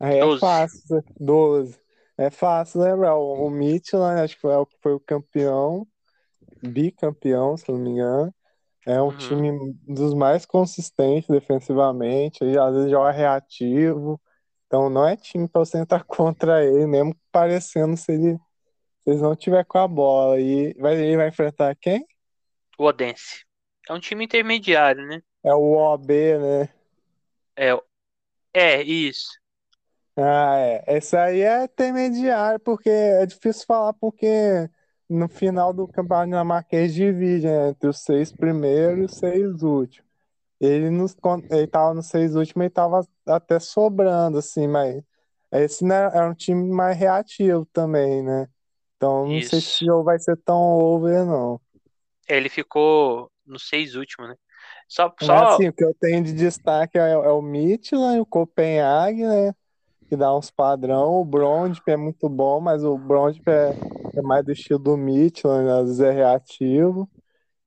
[0.00, 0.40] Aí é 12.
[0.40, 1.80] fácil, 12.
[2.18, 3.16] É fácil lembrar.
[3.16, 5.86] O, o Midtjylland, acho que foi, o- foi o campeão,
[6.62, 8.34] bicampeão, se não me engano.
[8.86, 9.12] É um Uhum.
[9.12, 14.20] time dos mais consistentes defensivamente, e às vezes joga reativo.
[14.66, 18.38] Então não é time pra você entrar contra ele, mesmo parecendo se ele,
[19.04, 20.40] se eles não tiver com a bola.
[20.40, 22.06] E vai, ele vai enfrentar quem?
[22.78, 23.44] O Odense.
[23.88, 25.22] É um time intermediário, né?
[25.44, 26.68] É o OB, né?
[27.56, 27.72] É,
[28.54, 29.30] é isso.
[30.16, 30.84] Ah, é.
[30.96, 34.26] Esse aí é intermediário, porque é difícil falar, porque
[35.08, 40.10] no final do campeonato dinamarquês divide, né, entre os seis primeiros e os seis últimos.
[40.60, 41.16] Ele, nos,
[41.50, 45.02] ele tava nos seis últimos e tava até sobrando, assim, mas
[45.52, 48.48] esse né, era um time mais reativo também, né?
[49.02, 49.56] Então não sei se Isso.
[49.56, 51.60] esse jogo vai ser tão over, não.
[52.28, 54.36] É, Ele ficou nos seis últimos, né?
[54.86, 58.26] Só, Mas só assim, o que eu tenho de destaque é, é o Midtjylland, o
[58.26, 59.52] Copenhague, né?
[60.08, 61.20] Que dá uns padrão.
[61.20, 63.74] O Brondby é muito bom, mas o Brondby é,
[64.16, 67.10] é mais do estilo do Midtjylland, às vezes é reativo.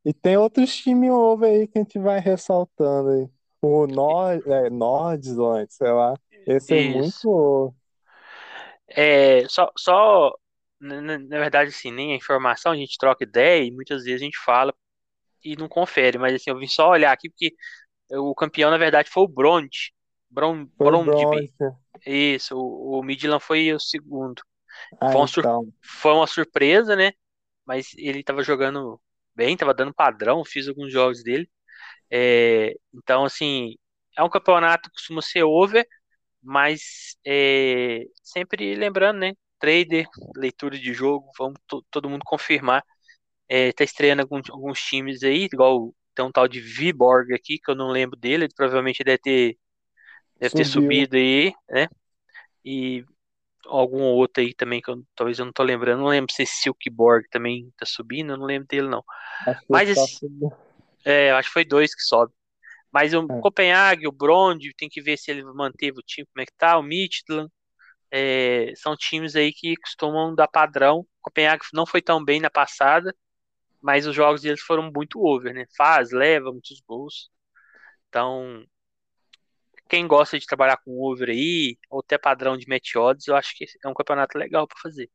[0.06, 3.30] E tem outros times over aí que a gente vai ressaltando aí.
[3.62, 6.14] O Nord, é, Nordsland, sei lá.
[6.48, 7.74] Esse é muito isso.
[8.88, 10.32] É, só, só
[10.80, 14.38] na, verdade, assim, nem a informação, a gente troca ideia e muitas vezes a gente
[14.38, 14.74] fala
[15.44, 17.54] e não confere, mas assim, eu vim só olhar aqui porque
[18.12, 19.70] o campeão, na verdade, foi o Brond.
[20.30, 21.54] Bron, Brondby.
[22.06, 24.42] Isso, o, o Midland foi o segundo.
[25.00, 25.74] Ah, Foi uma, então.
[25.82, 27.14] foi uma surpresa, né?
[27.66, 29.00] Mas ele tava jogando
[29.34, 31.50] bem, tava dando padrão, fiz alguns jogos dele.
[32.12, 33.76] É, então, assim,
[34.18, 35.88] é um campeonato que costuma ser over,
[36.42, 39.34] mas é, sempre lembrando, né?
[39.60, 42.84] Trader, leitura de jogo, vamos to- todo mundo confirmar.
[43.50, 47.72] É, tá estreando alguns, alguns times aí, igual tem um tal de Viborg aqui, que
[47.72, 49.58] eu não lembro dele, ele provavelmente deve ter,
[50.40, 51.88] deve ter subido aí, né?
[52.66, 53.06] E
[53.68, 56.62] algum outro aí também que eu, talvez eu não tô lembrando, não lembro se esse
[56.64, 59.04] Silkeborg também tá subindo, eu não lembro dele não.
[59.72, 60.28] Mas só esse,
[61.06, 62.34] é, acho que foi dois que sobe.
[62.92, 63.34] Mas o É.
[63.42, 66.78] Copenhague, o Brond, tem que ver se ele manteve o time, como é que tá,
[66.78, 67.52] o Midtjylland,
[68.12, 71.00] é, são times aí que costumam dar padrão.
[71.00, 73.16] O Copenhague não foi tão bem na passada,
[73.82, 75.66] mas os jogos deles foram muito over, né?
[75.78, 77.30] Faz, leva muitos gols.
[78.10, 78.66] Então,
[79.90, 83.56] quem gosta de trabalhar com over aí, ou até padrão de match odds, eu acho
[83.56, 85.10] que é um campeonato legal para fazer.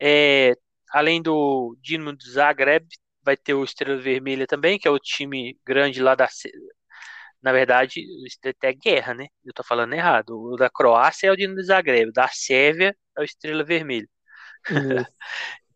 [0.00, 0.54] É,
[0.90, 2.86] além do Dinamo de Zagreb,
[3.22, 6.28] vai ter o Estrela Vermelha também, que é o time grande lá da.
[7.44, 8.02] Na verdade,
[8.42, 9.26] é até guerra, né?
[9.44, 10.30] Eu tô falando errado.
[10.30, 14.08] O da Croácia é o Dinamo de Zagreb, da Sérvia é o Estrela Vermelha.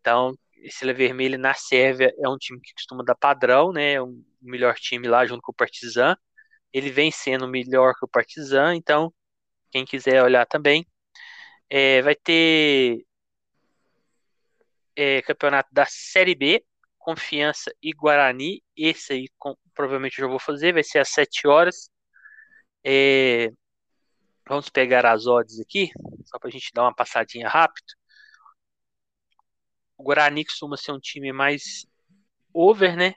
[0.01, 3.93] então, Estrela Vermelha na Sérvia é um time que costuma dar padrão, né?
[3.93, 4.11] É o
[4.41, 6.17] melhor time lá junto com o Partizan.
[6.73, 9.13] Ele vem sendo melhor que o Partizan, então
[9.71, 10.87] quem quiser olhar também.
[11.69, 13.05] É, vai ter
[14.95, 16.65] é, campeonato da Série B,
[16.97, 18.63] Confiança e Guarani.
[18.75, 21.89] Esse aí com, provavelmente eu já vou fazer, vai ser às 7 horas.
[22.83, 23.49] É,
[24.45, 25.89] vamos pegar as odds aqui,
[26.25, 27.87] só para a gente dar uma passadinha rápido.
[29.97, 31.85] O Guarani costuma ser um time mais
[32.53, 33.13] over, né?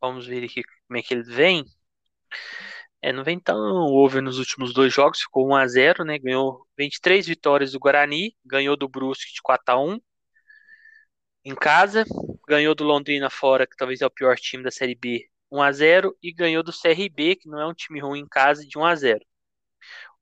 [0.00, 1.64] Vamos ver aqui como é que ele vem.
[3.00, 6.18] É, não vem tão over nos últimos dois jogos, ficou 1 a 0 né?
[6.18, 10.00] Ganhou 23 vitórias do Guarani, ganhou do Brusque de 4 a 1
[11.44, 12.04] em casa,
[12.48, 15.72] ganhou do Londrina fora, que talvez é o pior time da Série B, 1 a
[15.72, 18.84] 0 e ganhou do CRB, que não é um time ruim em casa, de 1
[18.84, 19.24] a 0.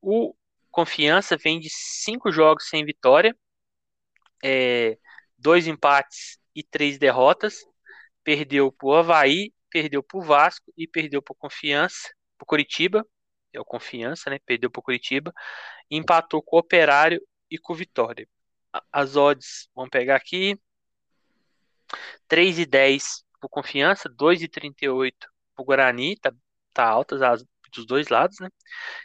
[0.01, 0.35] O
[0.70, 3.37] Confiança vem de cinco jogos sem vitória,
[4.43, 4.99] é,
[5.39, 7.64] dois empates e três derrotas.
[8.24, 13.07] Perdeu para o Havaí, perdeu para o Vasco e perdeu para Confiança pro Curitiba,
[13.53, 14.39] é o Confiança, né?
[14.47, 15.33] Perdeu pro Curitiba,
[15.91, 17.20] empatou com o Operário
[17.51, 18.28] e com o Vitória.
[18.93, 20.59] As odds, vamos pegar aqui,
[22.28, 25.16] 3 e 10 pro Confiança, 2 e 38
[25.57, 26.32] pro Guarani, tá,
[26.74, 28.49] tá altas as dos dois lados, né?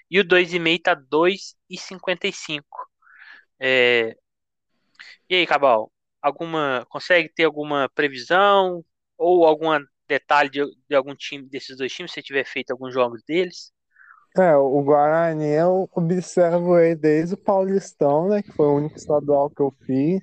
[0.09, 2.63] E o 2,5 tá 2,55.
[3.59, 4.15] É...
[5.29, 8.83] E aí, Cabal, alguma consegue ter alguma previsão
[9.17, 13.23] ou alguma detalhe de, de algum time desses dois times, se tiver feito alguns jogos
[13.23, 13.71] deles?
[14.37, 18.43] É, o Guarani eu observo ele desde o Paulistão, né?
[18.43, 20.21] Que foi o único estadual que eu fiz.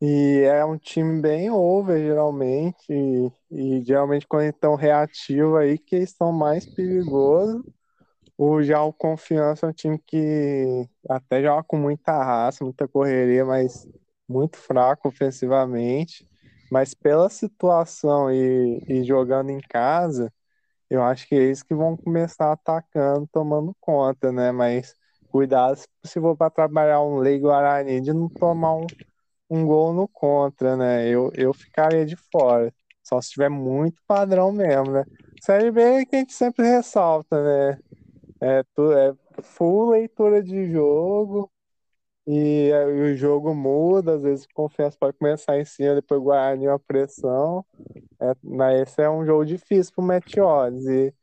[0.00, 2.86] E é um time bem over, geralmente.
[2.90, 7.62] E, e geralmente quando estão reativos aí, que eles são mais perigosos.
[8.38, 13.44] O, já o Confiança é um time que até joga com muita raça, muita correria,
[13.44, 13.86] mas
[14.28, 16.28] muito fraco ofensivamente.
[16.70, 20.32] Mas pela situação e, e jogando em casa,
[20.90, 24.52] eu acho que é eles que vão começar atacando, tomando conta, né?
[24.52, 24.94] Mas
[25.30, 28.86] cuidado se for para trabalhar um Lei Guarani de não tomar um,
[29.50, 31.08] um gol no contra, né?
[31.08, 32.72] Eu, eu ficaria de fora.
[33.02, 35.04] Só se tiver muito padrão mesmo, né?
[35.42, 37.78] Série B é que a gente sempre ressalta, né?
[38.40, 41.50] É, tu, é full leitura de jogo,
[42.26, 46.68] e, é, e, o jogo muda, às vezes confiança pode começar em cima, depois Guarani
[46.68, 47.64] uma pressão.
[48.20, 50.84] É, mas esse é um jogo difícil pro Meteores.
[50.86, 51.14] E,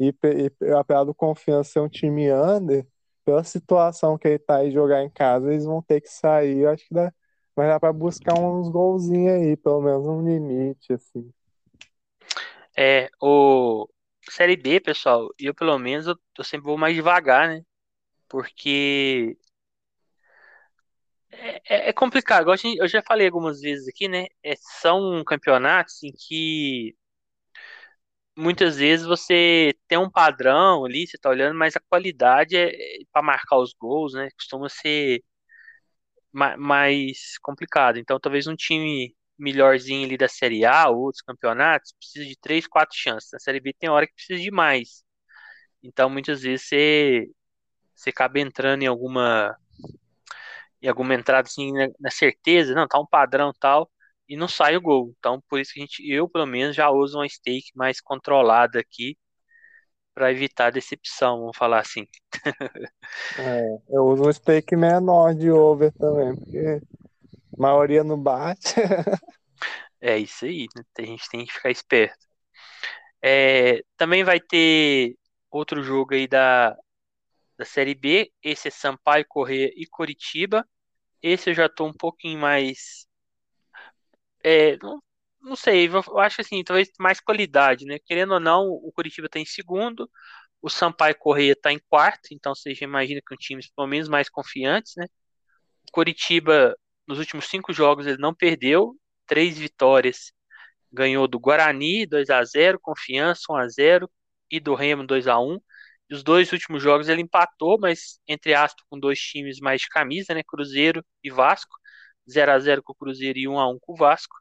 [0.00, 0.14] e,
[0.62, 2.86] e apesar do confiança ser um time under,
[3.24, 6.60] pela situação que ele tá aí jogar em casa, eles vão ter que sair.
[6.60, 7.12] Eu acho que dá,
[7.60, 11.30] vai dar pra buscar uns golzinhos aí, pelo menos um limite, assim.
[12.74, 13.86] É, o
[14.30, 17.62] Série B, pessoal, eu pelo menos eu, eu sempre vou mais devagar, né?
[18.26, 19.36] Porque
[21.30, 24.26] é, é, é complicado, eu já falei algumas vezes aqui, né?
[24.42, 26.96] É, são campeonatos em que
[28.34, 33.04] muitas vezes você tem um padrão ali, você tá olhando, mas a qualidade é, é
[33.12, 34.30] para marcar os gols, né?
[34.38, 35.22] Costuma ser
[36.32, 37.98] mais complicado.
[37.98, 42.96] Então, talvez um time melhorzinho ali da Série A, outros campeonatos, precisa de três, quatro
[42.96, 43.30] chances.
[43.32, 45.04] Na Série B tem hora que precisa de mais.
[45.82, 47.28] Então, muitas vezes você,
[47.94, 49.56] você acaba entrando em alguma
[50.82, 53.90] e alguma entrada assim na, na, certeza, não, tá um padrão tal,
[54.28, 55.14] e não sai o gol.
[55.18, 58.80] Então, por isso que a gente, eu pelo menos já uso uma stake mais controlada
[58.80, 59.16] aqui
[60.20, 62.06] para evitar decepção, vamos falar assim.
[63.38, 66.82] é, eu uso um stake menor de over também, porque
[67.58, 68.74] a maioria não bate.
[69.98, 70.84] é isso aí, né?
[70.98, 72.18] a gente tem que ficar esperto.
[73.22, 75.16] É, também vai ter
[75.50, 76.76] outro jogo aí da,
[77.56, 78.30] da Série B.
[78.42, 80.68] Esse é Sampaio, Correia e Coritiba.
[81.22, 83.06] Esse eu já tô um pouquinho mais.
[84.44, 85.02] É, não,
[85.40, 87.98] não sei, eu acho assim, talvez mais qualidade, né?
[88.04, 90.10] Querendo ou não, o Coritiba tá em segundo,
[90.62, 94.08] o Sampaio Correia tá em quarto, então você já imagina que um time pelo menos
[94.08, 95.06] mais confiantes, né?
[95.88, 96.76] O Coritiba,
[97.06, 100.32] nos últimos cinco jogos, ele não perdeu, três vitórias.
[100.92, 104.10] Ganhou do Guarani 2 a 0 Confiança 1 a 0
[104.50, 105.60] e do Remo 2 a 1
[106.10, 109.88] e os dois últimos jogos ele empatou, mas entre aspas com dois times mais de
[109.88, 110.42] camisa, né?
[110.42, 111.76] Cruzeiro e Vasco.
[112.30, 114.36] 0 a 0 com o Cruzeiro e 1 a 1 com o Vasco.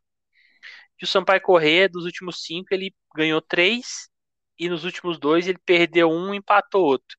[1.02, 4.10] E o Sampaio Corrêa, dos últimos cinco, ele ganhou três,
[4.58, 7.18] e nos últimos dois ele perdeu um empatou outro.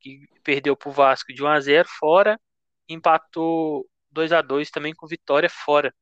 [0.00, 2.40] Que perdeu para o Vasco de 1 a 0 fora,
[2.88, 5.94] empatou 2 a 2 também com vitória fora.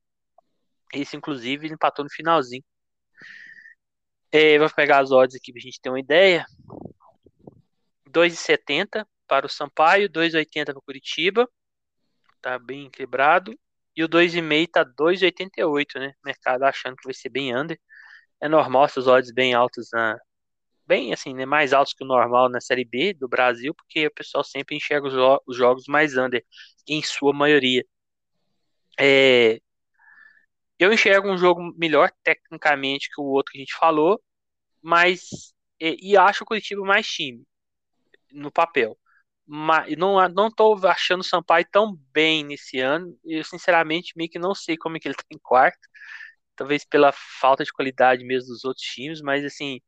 [0.93, 2.65] Esse, inclusive, ele empatou no finalzinho.
[4.33, 6.47] É, vou pegar as odds aqui para a gente ter uma ideia.
[8.09, 11.49] 2,70 para o Sampaio, 2,80 para o Curitiba.
[12.41, 13.57] Tá bem equilibrado.
[13.97, 16.13] E o 2,5 tá 2,88, né?
[16.23, 17.79] O mercado achando que vai ser bem under.
[18.41, 20.19] É normal essas odds bem altas na
[20.87, 24.15] bem assim, né, mais altos que o normal na série B do Brasil, porque o
[24.15, 26.45] pessoal sempre enxerga os, jo os jogos mais under
[26.89, 27.85] em sua maioria.
[28.99, 29.61] É,
[30.79, 34.21] eu enxergo um jogo melhor tecnicamente que o outro que a gente falou,
[34.83, 37.45] mas e, e acho o Curitiba mais time
[38.33, 38.99] no papel.
[39.53, 40.49] Mas não, não
[40.89, 43.19] achando o Sampaio tão bem nesse ano.
[43.25, 45.81] Eu, sinceramente, meio que não sei como é que ele tá em quarto.
[46.57, 49.81] Talvez pela falta de qualidade mesmo dos outros times, mas assim,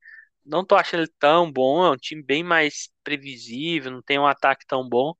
[0.44, 1.86] não tô achando ele tão bom.
[1.86, 5.14] É um time bem mais previsível, não tem um ataque tão bom.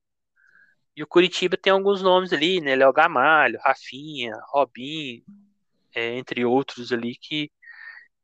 [0.97, 2.75] E o Curitiba tem alguns nomes ali, né?
[2.77, 5.23] Léo Gamalho, Rafinha, Robinho,
[5.95, 7.51] é, entre outros ali, que,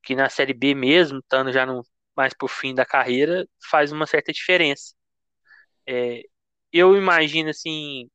[0.02, 1.82] que na Série B mesmo, estando já no,
[2.16, 4.97] mais pro fim da carreira, faz uma certa diferença.
[5.88, 6.22] É,
[6.72, 8.10] eu imagino assim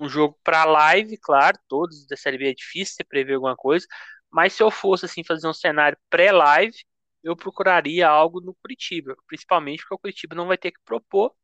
[0.00, 3.86] um jogo para live, claro, todos da série B é difícil você prever alguma coisa,
[4.30, 6.76] mas se eu fosse assim fazer um cenário pré-live,
[7.22, 11.34] eu procuraria algo no Curitiba, principalmente porque o Curitiba não vai ter que propor,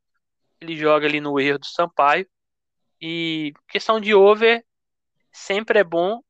[0.61, 2.27] ele joga ali no erro do Sampaio
[3.01, 4.63] e questão de over
[5.31, 6.21] sempre é bom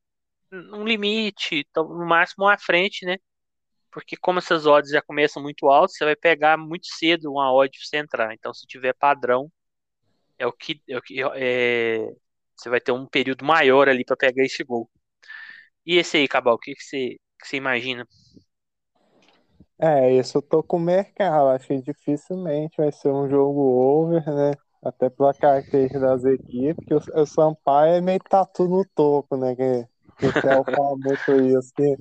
[0.52, 3.18] um limite, no máximo à frente, né?
[3.96, 7.72] Porque como essas odds já começam muito altas, você vai pegar muito cedo uma odd
[7.72, 8.34] para você entrar.
[8.34, 9.50] Então, se tiver padrão,
[10.38, 12.14] é o que, é o que é,
[12.58, 14.90] você vai ter um período maior ali para pegar esse gol.
[15.86, 18.06] E esse aí, Cabal, o que, que, você, que você imagina?
[19.80, 21.48] É, isso eu tô com o mercado.
[21.52, 24.52] Acho que dificilmente vai ser um jogo over, né?
[24.84, 29.56] Até pela característica das equipes, que o, o Sampaio é meio tatu no topo, né?
[29.56, 29.88] Que,
[30.18, 31.72] que o Theo fala muito isso.
[31.74, 31.96] Que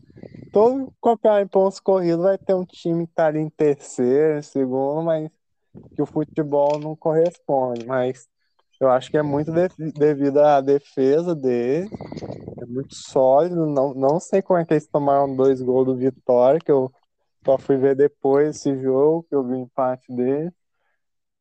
[0.54, 4.42] todo campeonato em pontos corridos vai ter um time que tá ali em terceiro, em
[4.42, 5.28] segundo, mas
[5.96, 7.84] que o futebol não corresponde.
[7.84, 8.28] Mas
[8.80, 11.90] eu acho que é muito de, devido à defesa dele.
[12.62, 13.66] É muito sólido.
[13.66, 16.90] Não, não sei como é que eles tomaram dois gols do Vitória, que eu
[17.44, 20.52] só fui ver depois esse jogo, que eu vi o empate dele.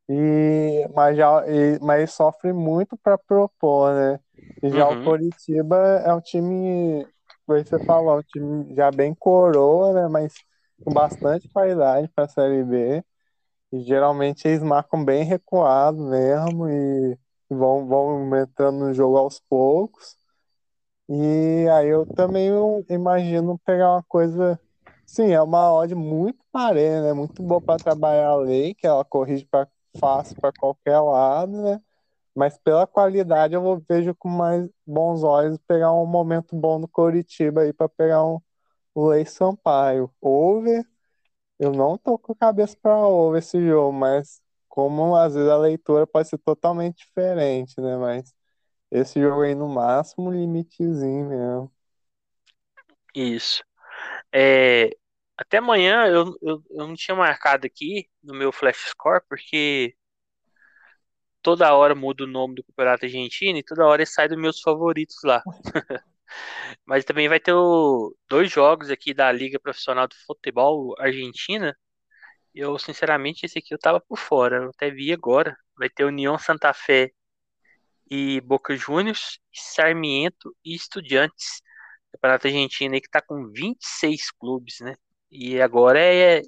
[0.09, 4.19] E, mas, já, e, mas sofre muito para propor, né?
[4.61, 5.01] E já uhum.
[5.01, 7.07] o Coritiba é um time
[7.45, 10.07] foi você falou, um time já bem coroa, né?
[10.09, 10.33] Mas
[10.83, 13.03] com bastante qualidade para a Série B.
[13.71, 17.17] E geralmente eles marcam bem recuado mesmo e
[17.49, 20.17] vão, vão entrando no jogo aos poucos.
[21.09, 22.49] E aí eu também
[22.89, 24.59] imagino pegar uma coisa.
[25.05, 27.13] Sim, é uma odd muito parelha, né?
[27.13, 29.67] Muito boa para trabalhar a lei, que ela corrige para
[29.99, 31.81] fácil para qualquer lado, né?
[32.35, 37.61] Mas pela qualidade eu vejo com mais bons olhos pegar um momento bom no Coritiba
[37.61, 38.39] aí para pegar um
[38.95, 40.11] Lei Sampaio.
[40.21, 40.85] Over,
[41.59, 45.57] eu não tô com a cabeça para over esse jogo, mas como às vezes a
[45.57, 47.97] leitura pode ser totalmente diferente, né?
[47.97, 48.33] Mas
[48.91, 51.71] esse jogo aí no máximo limitezinho mesmo.
[53.15, 53.63] Isso.
[54.33, 54.89] É,
[55.37, 59.95] até amanhã eu, eu, eu não tinha marcado aqui no meu Flash Score, porque
[61.43, 65.17] toda hora muda o nome do campeonato argentino e toda hora sai dos meus favoritos
[65.23, 65.43] lá.
[66.85, 71.77] Mas também vai ter o, dois jogos aqui da Liga Profissional de Futebol Argentina.
[72.55, 74.57] Eu, sinceramente, esse aqui eu tava por fora.
[74.57, 75.57] Eu até vi agora.
[75.77, 77.11] Vai ter União Santa Fé
[78.09, 81.61] e Boca Juniors, Sarmiento e Estudiantes.
[82.11, 84.95] Campeonato argentino aí que tá com 26 clubes, né?
[85.31, 86.41] E agora é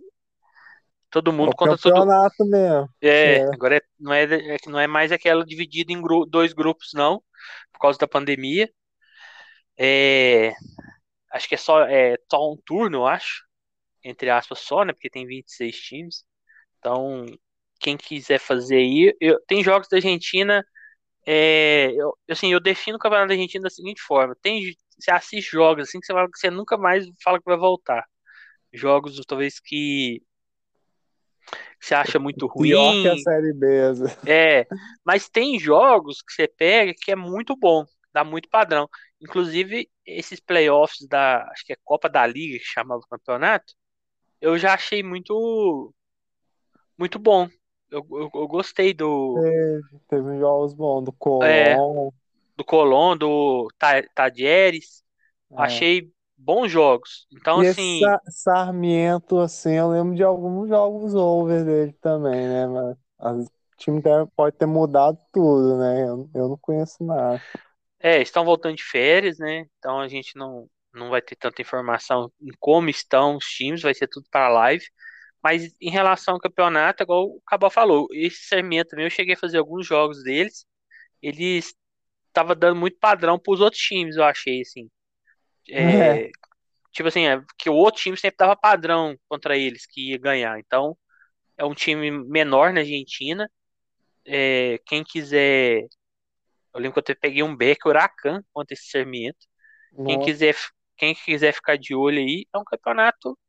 [1.15, 2.89] todo mundo o contra campeonato todo mesmo.
[3.01, 3.43] É, é.
[3.45, 7.23] agora é, não, é, é, não é mais aquela dividida em gru, dois grupos, não,
[7.71, 8.69] por causa da pandemia.
[9.77, 10.53] É,
[11.31, 13.45] acho que é só, é só um turno, eu acho,
[14.03, 14.91] entre aspas, só, né?
[14.91, 16.25] Porque tem 26 times.
[16.79, 17.25] Então,
[17.79, 20.65] quem quiser fazer aí, eu, tem jogos da Argentina.
[21.25, 25.51] É, eu, assim, eu defino o campeonato da Argentina da seguinte forma: tem, você assiste
[25.51, 28.05] jogos assim que você, fala, que você nunca mais fala que vai voltar.
[28.73, 30.21] Jogos, talvez que
[31.79, 32.69] você acha muito ruim.
[32.69, 33.67] Pior que a série B.
[34.25, 34.67] É,
[35.03, 38.87] mas tem jogos que você pega que é muito bom, dá muito padrão.
[39.21, 43.73] Inclusive, esses playoffs da, acho que é Copa da Liga, que chamava o campeonato,
[44.41, 45.93] eu já achei muito
[46.97, 47.47] muito bom.
[47.91, 49.35] Eu, eu, eu gostei do.
[49.41, 51.45] Teve, teve jogos bons, do Colón.
[51.45, 51.75] É,
[52.55, 53.67] do Colón, do
[54.13, 55.03] Tadieres.
[55.51, 55.61] É.
[55.61, 57.27] Achei bons jogos.
[57.31, 58.01] Então, e assim.
[58.29, 62.67] Sarmiento, assim, eu lembro de alguns jogos over dele também, né?
[63.19, 64.01] Mas o time
[64.35, 66.03] pode ter mudado tudo, né?
[66.03, 67.41] Eu, eu não conheço nada.
[67.99, 69.65] É, estão voltando de férias, né?
[69.79, 73.93] Então a gente não, não vai ter tanta informação em como estão os times, vai
[73.93, 74.85] ser tudo para live.
[75.43, 79.37] Mas em relação ao campeonato, igual o Cabal falou, esse Sarmiento também, eu cheguei a
[79.37, 80.65] fazer alguns jogos deles,
[81.21, 81.75] eles
[82.33, 84.89] tava dando muito padrão para os outros times, eu achei, assim.
[85.69, 86.31] É, é.
[86.91, 90.59] Tipo assim, é, que o outro time sempre dava padrão contra eles, que ia ganhar.
[90.59, 90.97] Então,
[91.57, 93.49] é um time menor na Argentina.
[94.25, 95.87] É, quem quiser
[96.75, 99.47] eu lembro que eu peguei um Beck Huracan contra esse Sarmiento.
[100.05, 100.53] Quem quiser,
[100.97, 103.39] quem quiser ficar de olho aí, é um campeonato.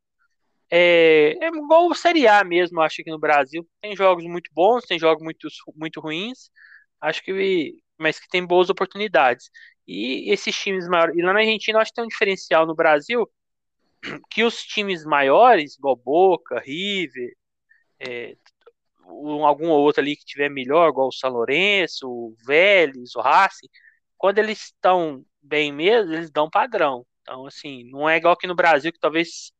[0.71, 3.67] É, é igual o Série A mesmo, acho que no Brasil.
[3.81, 6.49] Tem jogos muito bons, tem jogos muito, muito ruins.
[7.01, 7.73] Acho que.
[7.97, 9.49] Mas que tem boas oportunidades.
[9.87, 11.15] E esses times maiores.
[11.15, 13.29] E lá na Argentina, acho que tem um diferencial no Brasil
[14.29, 17.33] que os times maiores, igual Boca, River,
[17.99, 18.35] é,
[19.05, 23.67] um, algum outro ali que tiver melhor, igual o São Lourenço, o Vélez, o Racing,
[24.17, 27.05] quando eles estão bem mesmo, eles dão padrão.
[27.21, 29.51] Então, assim, não é igual aqui no Brasil, que talvez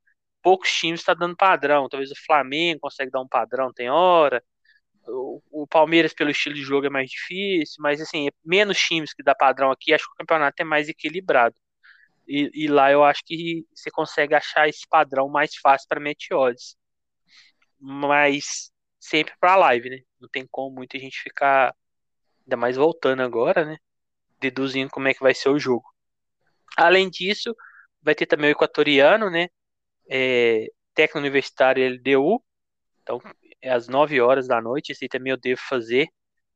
[0.42, 1.90] poucos times estão tá dando padrão.
[1.90, 4.44] Talvez o Flamengo consegue dar um padrão, tem hora.
[5.08, 9.24] O, Palmeiras, pelo estilo de jogo, é mais difícil, mas assim, é menos times que
[9.24, 11.56] dá padrão aqui, acho que o campeonato é mais equilibrado.
[12.28, 16.76] E, e lá eu acho que você consegue achar esse padrão mais fácil para Meteodes.
[17.80, 20.00] Mas sempre para live, né?
[20.20, 21.74] Não tem como muita gente ficar,
[22.46, 23.78] ainda mais voltando agora, né?
[24.40, 25.86] Deduzindo como é que vai ser o jogo.
[26.78, 27.56] Além disso,
[28.02, 29.48] vai ter também o equatoriano, né?
[30.10, 32.44] É, técnico universitário LDU.
[33.04, 33.22] Então,
[33.64, 34.92] às 9 horas da noite.
[34.92, 36.08] Esse também eu devo fazer.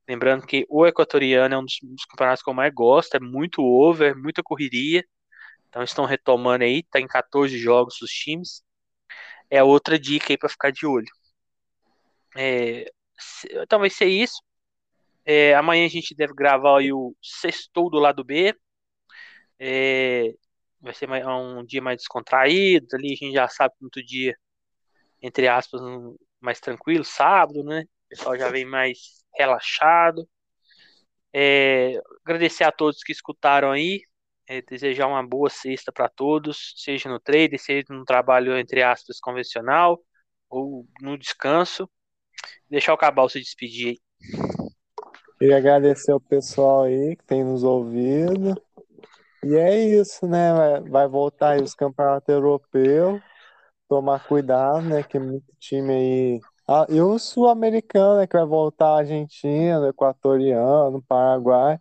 [0.08, 3.16] Lembrando que o equatoriano é um dos, dos campeonatos que eu mais gosto.
[3.16, 5.04] É muito over, muita correria.
[5.70, 6.84] Então, estão retomando aí.
[6.84, 8.64] Tá em 14 jogos os times.
[9.50, 11.08] É outra dica aí para ficar de olho.
[12.36, 12.86] É,
[13.64, 14.42] então vai ser isso.
[15.26, 18.56] É, amanhã a gente deve gravar aí o sextou do lado B.
[19.60, 20.34] É,
[20.82, 22.88] vai ser um dia mais descontraído.
[22.94, 24.36] Ali a gente já sabe que muito dia,
[25.22, 25.82] entre aspas,
[26.42, 27.84] mais tranquilo, sábado, né?
[28.06, 30.28] O pessoal já vem mais relaxado.
[31.34, 34.02] É, agradecer a todos que escutaram aí.
[34.48, 39.20] É, desejar uma boa sexta para todos, seja no trade, seja no trabalho, entre aspas,
[39.20, 40.02] convencional
[40.50, 41.90] ou no descanso.
[42.70, 44.00] Deixar o Cabal se despedir aí.
[45.40, 48.62] Queria agradecer ao pessoal aí que tem nos ouvido.
[49.44, 50.82] E é isso, né?
[50.88, 53.20] Vai, voltar aí os campeonatos europeus.
[53.92, 55.04] Tomar cuidado, né?
[55.04, 56.42] Que muito time aí.
[56.66, 58.26] Ah, e o sul-americano, né?
[58.26, 61.78] Que vai voltar Argentina, equatoriano, Paraguai.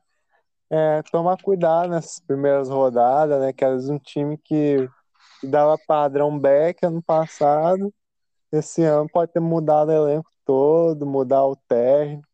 [0.68, 3.52] É, tomar cuidado nessas primeiras rodadas, né?
[3.52, 4.88] Que era um time que,
[5.44, 7.94] dava padrão back ano passado.
[8.50, 12.26] Esse ano pode ter mudado o elenco todo, mudar o técnico.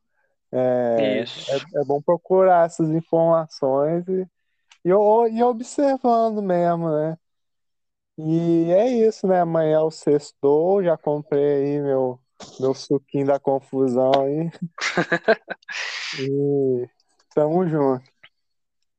[0.51, 4.27] É, é, é, bom procurar essas informações e,
[4.87, 7.19] e, e observando mesmo, né?
[8.19, 9.41] E é isso, né?
[9.41, 12.19] Amanhã é o sextou, já comprei aí meu,
[12.59, 14.51] meu suquinho da confusão aí.
[16.21, 16.89] e
[17.35, 18.05] tamo junto.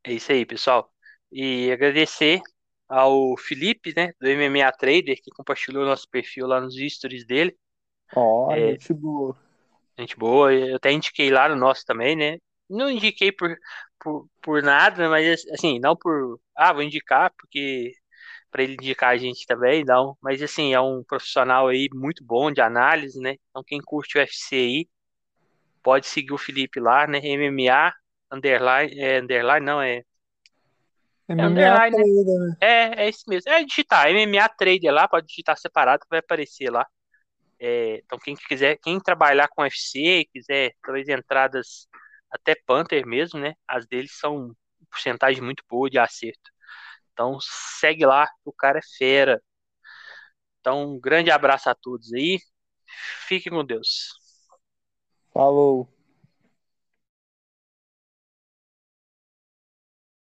[0.03, 0.91] É isso aí, pessoal.
[1.31, 2.41] E agradecer
[2.87, 7.57] ao Felipe, né, do MMA Trader, que compartilhou nosso perfil lá nos stories dele.
[8.15, 9.37] Ó, oh, é, gente boa.
[9.99, 12.37] Gente boa, eu até indiquei lá no nosso também, né?
[12.69, 13.57] Não indiquei por,
[13.99, 16.39] por, por nada, mas assim, não por.
[16.55, 17.93] Ah, vou indicar, porque
[18.51, 20.17] para ele indicar a gente também, não.
[20.21, 23.35] Mas assim, é um profissional aí muito bom de análise, né?
[23.49, 24.89] Então quem curte o UFC aí,
[25.83, 27.19] pode seguir o Felipe lá, né?
[27.19, 27.93] MMA,
[28.31, 30.03] underline, é, underline não, é.
[31.29, 32.57] MMA é underline, trader, né?
[32.61, 33.51] É, é isso mesmo.
[33.51, 36.85] É digitar, MMA Trader lá, pode digitar separado que vai aparecer lá.
[37.59, 41.87] É, então, quem quiser, quem trabalhar com UFC, quiser talvez entradas
[42.31, 43.53] até Panther mesmo, né?
[43.67, 44.53] As deles são
[44.91, 46.51] porcentagem muito boa de acerto.
[47.17, 47.39] Então,
[47.79, 49.41] segue lá, o cara é fera.
[50.59, 52.39] Então, um grande abraço a todos aí.
[53.27, 54.09] Fiquem com Deus.
[55.33, 55.96] Falou.